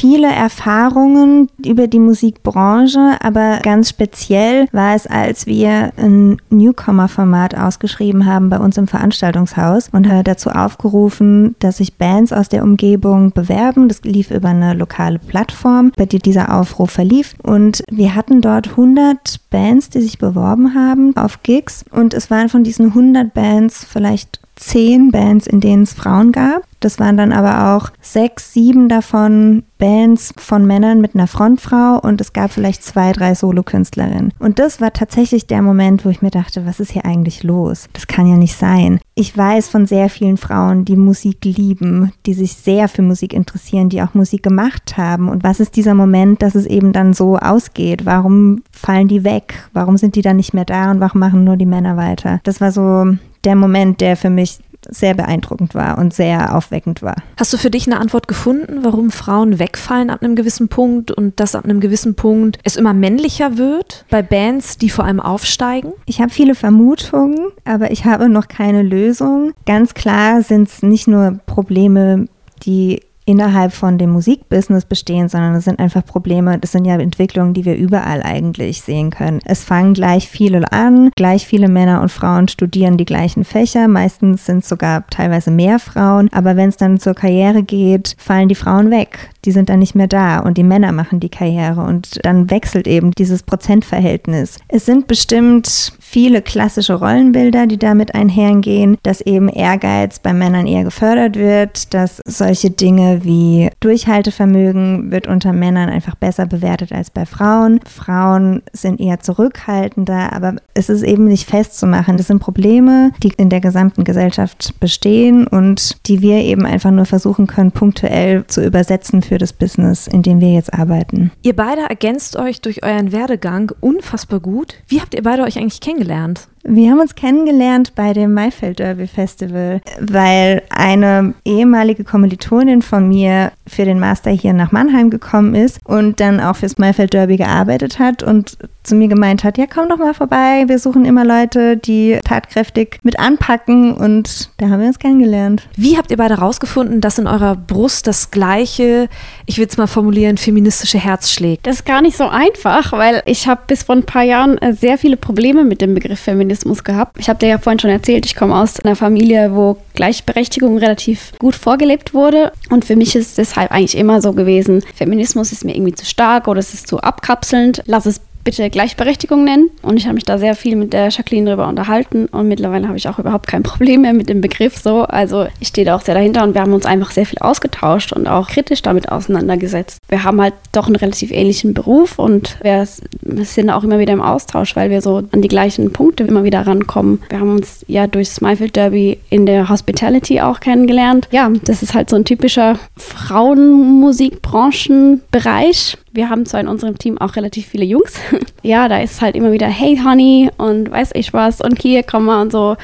viele 0.00 0.28
Erfahrungen 0.28 1.50
über 1.62 1.86
die 1.86 1.98
Musikbranche, 1.98 3.18
aber 3.20 3.58
ganz 3.62 3.90
speziell 3.90 4.66
war 4.72 4.94
es, 4.94 5.06
als 5.06 5.44
wir 5.44 5.92
ein 5.98 6.38
Newcomer-Format 6.48 7.54
ausgeschrieben 7.54 8.24
haben 8.24 8.48
bei 8.48 8.58
uns 8.58 8.78
im 8.78 8.86
Veranstaltungshaus 8.86 9.90
und 9.92 10.08
dazu 10.24 10.48
aufgerufen, 10.48 11.54
dass 11.58 11.76
sich 11.76 11.98
Bands 11.98 12.32
aus 12.32 12.48
der 12.48 12.62
Umgebung 12.62 13.32
bewerben. 13.32 13.88
Das 13.88 14.00
lief 14.02 14.30
über 14.30 14.48
eine 14.48 14.72
lokale 14.72 15.18
Plattform, 15.18 15.92
bei 15.94 16.06
der 16.06 16.20
dieser 16.20 16.58
Aufruf 16.58 16.90
verlief. 16.90 17.34
Und 17.42 17.82
wir 17.90 18.14
hatten 18.14 18.40
dort 18.40 18.70
100 18.70 19.40
Bands, 19.50 19.90
die 19.90 20.00
sich 20.00 20.16
beworben 20.16 20.74
haben 20.74 21.14
auf 21.16 21.42
Gigs. 21.42 21.84
Und 21.90 22.14
es 22.14 22.30
waren 22.30 22.48
von 22.48 22.64
diesen 22.64 22.86
100 22.86 23.34
Bands 23.34 23.84
vielleicht 23.84 24.40
zehn 24.60 25.10
Bands, 25.10 25.46
in 25.46 25.60
denen 25.60 25.84
es 25.84 25.94
Frauen 25.94 26.32
gab. 26.32 26.62
Das 26.80 26.98
waren 26.98 27.16
dann 27.16 27.32
aber 27.32 27.76
auch 27.76 27.90
sechs, 28.00 28.52
sieben 28.52 28.88
davon 28.88 29.64
Bands 29.78 30.32
von 30.36 30.66
Männern 30.66 31.00
mit 31.00 31.14
einer 31.14 31.26
Frontfrau 31.26 31.98
und 32.00 32.20
es 32.20 32.32
gab 32.32 32.52
vielleicht 32.52 32.82
zwei, 32.82 33.12
drei 33.12 33.34
Solokünstlerinnen. 33.34 34.32
Und 34.38 34.58
das 34.58 34.80
war 34.80 34.92
tatsächlich 34.92 35.46
der 35.46 35.62
Moment, 35.62 36.04
wo 36.04 36.10
ich 36.10 36.22
mir 36.22 36.30
dachte, 36.30 36.64
was 36.66 36.80
ist 36.80 36.92
hier 36.92 37.04
eigentlich 37.04 37.42
los? 37.42 37.88
Das 37.92 38.06
kann 38.06 38.26
ja 38.26 38.36
nicht 38.36 38.56
sein. 38.56 39.00
Ich 39.14 39.36
weiß 39.36 39.68
von 39.68 39.86
sehr 39.86 40.08
vielen 40.08 40.36
Frauen, 40.36 40.84
die 40.84 40.96
Musik 40.96 41.44
lieben, 41.44 42.12
die 42.26 42.34
sich 42.34 42.54
sehr 42.54 42.88
für 42.88 43.02
Musik 43.02 43.32
interessieren, 43.32 43.88
die 43.88 44.02
auch 44.02 44.14
Musik 44.14 44.42
gemacht 44.42 44.96
haben. 44.96 45.28
Und 45.28 45.44
was 45.44 45.60
ist 45.60 45.76
dieser 45.76 45.94
Moment, 45.94 46.42
dass 46.42 46.54
es 46.54 46.66
eben 46.66 46.92
dann 46.92 47.12
so 47.12 47.36
ausgeht? 47.36 48.06
Warum 48.06 48.62
fallen 48.70 49.08
die 49.08 49.24
weg? 49.24 49.68
Warum 49.72 49.96
sind 49.96 50.14
die 50.14 50.22
dann 50.22 50.36
nicht 50.36 50.54
mehr 50.54 50.66
da 50.66 50.90
und 50.90 51.00
warum 51.00 51.20
machen 51.20 51.44
nur 51.44 51.56
die 51.56 51.66
Männer 51.66 51.96
weiter? 51.96 52.40
Das 52.44 52.60
war 52.60 52.72
so 52.72 53.16
der 53.44 53.56
Moment, 53.56 54.00
der 54.00 54.16
für 54.16 54.30
mich 54.30 54.58
sehr 54.88 55.14
beeindruckend 55.14 55.74
war 55.74 55.98
und 55.98 56.14
sehr 56.14 56.56
aufweckend 56.56 57.02
war. 57.02 57.16
Hast 57.36 57.52
du 57.52 57.58
für 57.58 57.70
dich 57.70 57.86
eine 57.86 58.00
Antwort 58.00 58.28
gefunden, 58.28 58.80
warum 58.82 59.10
Frauen 59.10 59.58
wegfallen 59.58 60.10
ab 60.10 60.22
einem 60.22 60.36
gewissen 60.36 60.68
Punkt 60.68 61.10
und 61.10 61.38
dass 61.38 61.54
ab 61.54 61.64
einem 61.64 61.80
gewissen 61.80 62.14
Punkt 62.14 62.58
es 62.64 62.76
immer 62.76 62.94
männlicher 62.94 63.58
wird 63.58 64.04
bei 64.10 64.22
Bands, 64.22 64.78
die 64.78 64.90
vor 64.90 65.04
allem 65.04 65.20
aufsteigen? 65.20 65.92
Ich 66.06 66.20
habe 66.20 66.30
viele 66.30 66.54
Vermutungen, 66.54 67.50
aber 67.64 67.90
ich 67.90 68.04
habe 68.04 68.28
noch 68.28 68.48
keine 68.48 68.82
Lösung. 68.82 69.52
Ganz 69.66 69.94
klar 69.94 70.42
sind 70.42 70.68
es 70.68 70.82
nicht 70.82 71.08
nur 71.08 71.38
Probleme, 71.46 72.26
die 72.62 73.02
innerhalb 73.30 73.72
von 73.72 73.96
dem 73.96 74.10
Musikbusiness 74.10 74.84
bestehen, 74.84 75.28
sondern 75.28 75.54
es 75.54 75.64
sind 75.64 75.78
einfach 75.78 76.04
Probleme, 76.04 76.58
das 76.58 76.72
sind 76.72 76.84
ja 76.84 76.96
Entwicklungen, 76.96 77.54
die 77.54 77.64
wir 77.64 77.76
überall 77.76 78.24
eigentlich 78.24 78.82
sehen 78.82 79.10
können. 79.10 79.38
Es 79.44 79.62
fangen 79.62 79.94
gleich 79.94 80.28
viele 80.28 80.72
an, 80.72 81.12
gleich 81.14 81.46
viele 81.46 81.68
Männer 81.68 82.02
und 82.02 82.10
Frauen 82.10 82.48
studieren 82.48 82.96
die 82.96 83.04
gleichen 83.04 83.44
Fächer, 83.44 83.86
meistens 83.86 84.46
sind 84.46 84.64
sogar 84.64 85.06
teilweise 85.10 85.52
mehr 85.52 85.78
Frauen, 85.78 86.28
aber 86.32 86.56
wenn 86.56 86.70
es 86.70 86.76
dann 86.76 86.98
zur 86.98 87.14
Karriere 87.14 87.62
geht, 87.62 88.16
fallen 88.18 88.48
die 88.48 88.56
Frauen 88.56 88.90
weg. 88.90 89.30
Die 89.44 89.52
sind 89.52 89.68
dann 89.68 89.78
nicht 89.78 89.94
mehr 89.94 90.08
da 90.08 90.40
und 90.40 90.58
die 90.58 90.64
Männer 90.64 90.90
machen 90.90 91.20
die 91.20 91.30
Karriere 91.30 91.82
und 91.82 92.18
dann 92.24 92.50
wechselt 92.50 92.88
eben 92.88 93.12
dieses 93.12 93.44
Prozentverhältnis. 93.44 94.58
Es 94.68 94.84
sind 94.84 95.06
bestimmt 95.06 95.92
viele 96.10 96.42
klassische 96.42 96.94
Rollenbilder, 96.94 97.68
die 97.68 97.78
damit 97.78 98.16
einhergehen, 98.16 98.98
dass 99.04 99.20
eben 99.20 99.48
Ehrgeiz 99.48 100.18
bei 100.18 100.32
Männern 100.32 100.66
eher 100.66 100.82
gefördert 100.82 101.36
wird, 101.36 101.94
dass 101.94 102.20
solche 102.24 102.70
Dinge 102.70 103.20
wie 103.22 103.70
Durchhaltevermögen 103.78 105.12
wird 105.12 105.28
unter 105.28 105.52
Männern 105.52 105.88
einfach 105.88 106.16
besser 106.16 106.46
bewertet 106.46 106.90
als 106.90 107.10
bei 107.10 107.26
Frauen. 107.26 107.78
Frauen 107.86 108.62
sind 108.72 109.00
eher 109.00 109.20
zurückhaltender, 109.20 110.32
aber 110.32 110.56
es 110.74 110.88
ist 110.88 111.04
eben 111.04 111.26
nicht 111.26 111.48
festzumachen. 111.48 112.16
Das 112.16 112.26
sind 112.26 112.40
Probleme, 112.40 113.12
die 113.22 113.32
in 113.36 113.48
der 113.48 113.60
gesamten 113.60 114.02
Gesellschaft 114.02 114.74
bestehen 114.80 115.46
und 115.46 115.96
die 116.08 116.22
wir 116.22 116.38
eben 116.38 116.66
einfach 116.66 116.90
nur 116.90 117.06
versuchen 117.06 117.46
können, 117.46 117.70
punktuell 117.70 118.44
zu 118.48 118.66
übersetzen 118.66 119.22
für 119.22 119.38
das 119.38 119.52
Business, 119.52 120.08
in 120.08 120.22
dem 120.22 120.40
wir 120.40 120.52
jetzt 120.52 120.74
arbeiten. 120.74 121.30
Ihr 121.42 121.54
beide 121.54 121.82
ergänzt 121.82 122.34
euch 122.34 122.60
durch 122.60 122.82
euren 122.82 123.12
Werdegang 123.12 123.70
unfassbar 123.78 124.40
gut. 124.40 124.74
Wie 124.88 125.00
habt 125.00 125.14
ihr 125.14 125.22
beide 125.22 125.44
euch 125.44 125.56
eigentlich 125.56 125.80
kennengelernt? 125.80 125.99
Kennengelernt? 126.00 126.48
Wir 126.62 126.90
haben 126.90 127.00
uns 127.00 127.14
kennengelernt 127.14 127.94
bei 127.94 128.12
dem 128.12 128.34
Maifeld 128.34 128.80
Derby 128.80 129.06
Festival, 129.06 129.80
weil 129.98 130.62
eine 130.68 131.32
ehemalige 131.44 132.04
Kommilitonin 132.04 132.82
von 132.82 133.08
mir 133.08 133.52
für 133.66 133.86
den 133.86 133.98
Master 133.98 134.30
hier 134.30 134.52
nach 134.52 134.70
Mannheim 134.70 135.08
gekommen 135.08 135.54
ist 135.54 135.78
und 135.84 136.20
dann 136.20 136.38
auch 136.38 136.56
fürs 136.56 136.76
Maifeld 136.76 137.14
Derby 137.14 137.38
gearbeitet 137.38 137.98
hat 137.98 138.22
und 138.22 138.58
zu 138.82 138.94
mir 138.94 139.08
gemeint 139.08 139.44
hat, 139.44 139.56
ja 139.56 139.66
komm 139.72 139.88
doch 139.88 139.98
mal 139.98 140.14
vorbei, 140.14 140.64
wir 140.66 140.78
suchen 140.78 141.04
immer 141.04 141.24
Leute, 141.24 141.76
die 141.76 142.18
tatkräftig 142.24 142.98
mit 143.02 143.18
anpacken 143.18 143.94
und 143.94 144.50
da 144.58 144.68
haben 144.68 144.80
wir 144.80 144.88
uns 144.88 144.98
kennengelernt. 144.98 145.66
Wie 145.76 145.96
habt 145.96 146.10
ihr 146.10 146.16
beide 146.16 146.34
rausgefunden, 146.34 147.00
dass 147.00 147.18
in 147.18 147.26
eurer 147.26 147.56
Brust 147.56 148.06
das 148.06 148.30
gleiche, 148.30 149.08
ich 149.46 149.58
will 149.58 149.66
es 149.66 149.76
mal 149.76 149.86
formulieren, 149.86 150.36
feministische 150.36 150.98
Herz 150.98 151.30
schlägt? 151.30 151.66
Das 151.66 151.76
ist 151.76 151.86
gar 151.86 152.02
nicht 152.02 152.16
so 152.16 152.28
einfach, 152.28 152.92
weil 152.92 153.22
ich 153.26 153.46
habe 153.46 153.62
bis 153.66 153.82
vor 153.84 153.96
ein 153.96 154.04
paar 154.04 154.24
Jahren 154.24 154.58
äh, 154.58 154.72
sehr 154.72 154.98
viele 154.98 155.16
Probleme 155.16 155.64
mit 155.64 155.80
dem 155.80 155.89
Begriff 155.94 156.20
Feminismus 156.20 156.84
gehabt. 156.84 157.16
Ich 157.18 157.28
habe 157.28 157.38
dir 157.38 157.48
ja 157.48 157.58
vorhin 157.58 157.78
schon 157.78 157.90
erzählt, 157.90 158.26
ich 158.26 158.36
komme 158.36 158.56
aus 158.56 158.80
einer 158.80 158.96
Familie, 158.96 159.54
wo 159.54 159.76
Gleichberechtigung 159.94 160.78
relativ 160.78 161.32
gut 161.38 161.54
vorgelebt 161.54 162.14
wurde 162.14 162.52
und 162.70 162.84
für 162.84 162.96
mich 162.96 163.16
ist 163.16 163.28
es 163.28 163.34
deshalb 163.34 163.70
eigentlich 163.72 163.96
immer 163.96 164.20
so 164.20 164.32
gewesen, 164.32 164.82
Feminismus 164.94 165.52
ist 165.52 165.64
mir 165.64 165.74
irgendwie 165.74 165.94
zu 165.94 166.06
stark 166.06 166.48
oder 166.48 166.60
es 166.60 166.74
ist 166.74 166.86
zu 166.86 167.00
abkapselnd, 167.00 167.82
lass 167.86 168.06
es 168.06 168.20
bitte 168.44 168.70
Gleichberechtigung 168.70 169.44
nennen. 169.44 169.70
Und 169.82 169.96
ich 169.96 170.06
habe 170.06 170.14
mich 170.14 170.24
da 170.24 170.38
sehr 170.38 170.54
viel 170.54 170.76
mit 170.76 170.92
der 170.92 171.08
Jacqueline 171.08 171.46
darüber 171.46 171.68
unterhalten 171.68 172.26
und 172.26 172.48
mittlerweile 172.48 172.88
habe 172.88 172.96
ich 172.96 173.08
auch 173.08 173.18
überhaupt 173.18 173.46
kein 173.46 173.62
Problem 173.62 174.02
mehr 174.02 174.12
mit 174.12 174.28
dem 174.28 174.40
Begriff 174.40 174.76
so. 174.76 175.02
Also 175.02 175.46
ich 175.60 175.68
stehe 175.68 175.84
da 175.84 175.96
auch 175.96 176.02
sehr 176.02 176.14
dahinter 176.14 176.42
und 176.42 176.54
wir 176.54 176.62
haben 176.62 176.72
uns 176.72 176.86
einfach 176.86 177.10
sehr 177.10 177.26
viel 177.26 177.38
ausgetauscht 177.38 178.12
und 178.12 178.26
auch 178.26 178.48
kritisch 178.48 178.82
damit 178.82 179.10
auseinandergesetzt. 179.10 179.98
Wir 180.08 180.24
haben 180.24 180.40
halt 180.40 180.54
doch 180.72 180.86
einen 180.86 180.96
relativ 180.96 181.30
ähnlichen 181.30 181.74
Beruf 181.74 182.18
und 182.18 182.58
wir 182.62 182.86
sind 182.86 183.70
auch 183.70 183.84
immer 183.84 183.98
wieder 183.98 184.12
im 184.12 184.22
Austausch, 184.22 184.76
weil 184.76 184.90
wir 184.90 185.02
so 185.02 185.22
an 185.32 185.42
die 185.42 185.48
gleichen 185.48 185.92
Punkte 185.92 186.24
immer 186.24 186.44
wieder 186.44 186.66
rankommen. 186.66 187.22
Wir 187.28 187.40
haben 187.40 187.56
uns 187.56 187.84
ja 187.88 188.06
durch 188.06 188.30
Smilefield 188.30 188.76
Derby 188.76 189.18
in 189.28 189.46
der 189.46 189.68
Hospitality 189.68 190.40
auch 190.40 190.60
kennengelernt. 190.60 191.28
Ja, 191.30 191.50
das 191.64 191.82
ist 191.82 191.94
halt 191.94 192.10
so 192.10 192.16
ein 192.16 192.24
typischer 192.24 192.78
Frauenmusikbranchenbereich 192.96 195.96
wir 196.12 196.28
haben 196.28 196.46
zwar 196.46 196.60
in 196.60 196.68
unserem 196.68 196.98
Team 196.98 197.18
auch 197.18 197.36
relativ 197.36 197.66
viele 197.66 197.84
Jungs. 197.84 198.14
ja, 198.62 198.88
da 198.88 199.00
ist 199.00 199.20
halt 199.20 199.36
immer 199.36 199.52
wieder, 199.52 199.66
hey 199.66 200.00
Honey 200.04 200.50
und 200.56 200.90
weiß 200.90 201.10
ich 201.14 201.32
was 201.32 201.60
und 201.60 201.80
hier 201.80 202.02
komm 202.02 202.26
mal 202.26 202.42
und 202.42 202.52
so. 202.52 202.76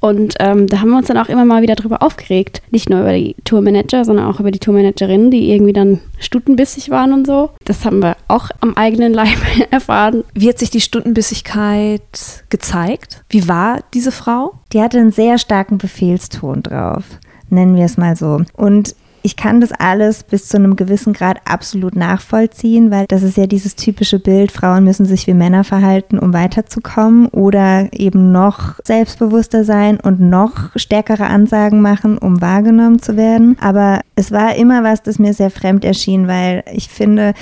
Und 0.00 0.34
ähm, 0.40 0.66
da 0.66 0.80
haben 0.80 0.90
wir 0.90 0.96
uns 0.96 1.06
dann 1.06 1.16
auch 1.16 1.28
immer 1.28 1.44
mal 1.44 1.62
wieder 1.62 1.76
drüber 1.76 2.02
aufgeregt. 2.02 2.60
Nicht 2.72 2.90
nur 2.90 3.02
über 3.02 3.12
die 3.12 3.36
Tourmanager, 3.44 4.04
sondern 4.04 4.26
auch 4.26 4.40
über 4.40 4.50
die 4.50 4.58
Tourmanagerinnen, 4.58 5.30
die 5.30 5.52
irgendwie 5.52 5.72
dann 5.72 6.00
stundenbissig 6.18 6.90
waren 6.90 7.12
und 7.12 7.24
so. 7.24 7.50
Das 7.64 7.84
haben 7.84 8.00
wir 8.00 8.16
auch 8.26 8.50
am 8.60 8.76
eigenen 8.76 9.12
Leib 9.12 9.38
erfahren. 9.70 10.24
Wie 10.34 10.48
hat 10.48 10.58
sich 10.58 10.70
die 10.70 10.80
Stundenbissigkeit 10.80 12.02
gezeigt? 12.48 13.22
Wie 13.28 13.46
war 13.46 13.78
diese 13.94 14.10
Frau? 14.10 14.54
Die 14.72 14.82
hatte 14.82 14.98
einen 14.98 15.12
sehr 15.12 15.38
starken 15.38 15.78
Befehlston 15.78 16.64
drauf 16.64 17.04
nennen 17.52 17.76
wir 17.76 17.84
es 17.84 17.96
mal 17.96 18.16
so. 18.16 18.40
Und 18.54 18.96
ich 19.22 19.36
kann 19.36 19.60
das 19.60 19.72
alles 19.72 20.24
bis 20.24 20.48
zu 20.48 20.56
einem 20.56 20.76
gewissen 20.76 21.12
Grad 21.12 21.38
absolut 21.44 21.96
nachvollziehen, 21.96 22.90
weil 22.90 23.06
das 23.06 23.22
ist 23.22 23.36
ja 23.36 23.46
dieses 23.46 23.76
typische 23.76 24.18
Bild, 24.18 24.52
Frauen 24.52 24.84
müssen 24.84 25.06
sich 25.06 25.26
wie 25.26 25.34
Männer 25.34 25.64
verhalten, 25.64 26.18
um 26.18 26.32
weiterzukommen 26.32 27.26
oder 27.28 27.88
eben 27.92 28.32
noch 28.32 28.76
selbstbewusster 28.84 29.64
sein 29.64 30.00
und 30.00 30.20
noch 30.20 30.70
stärkere 30.76 31.26
Ansagen 31.26 31.80
machen, 31.80 32.18
um 32.18 32.40
wahrgenommen 32.40 33.00
zu 33.00 33.16
werden. 33.16 33.56
Aber 33.60 34.00
es 34.16 34.32
war 34.32 34.56
immer 34.56 34.82
was, 34.82 35.02
das 35.02 35.18
mir 35.18 35.34
sehr 35.34 35.50
fremd 35.50 35.84
erschien, 35.84 36.26
weil 36.26 36.64
ich 36.72 36.88
finde, 36.88 37.34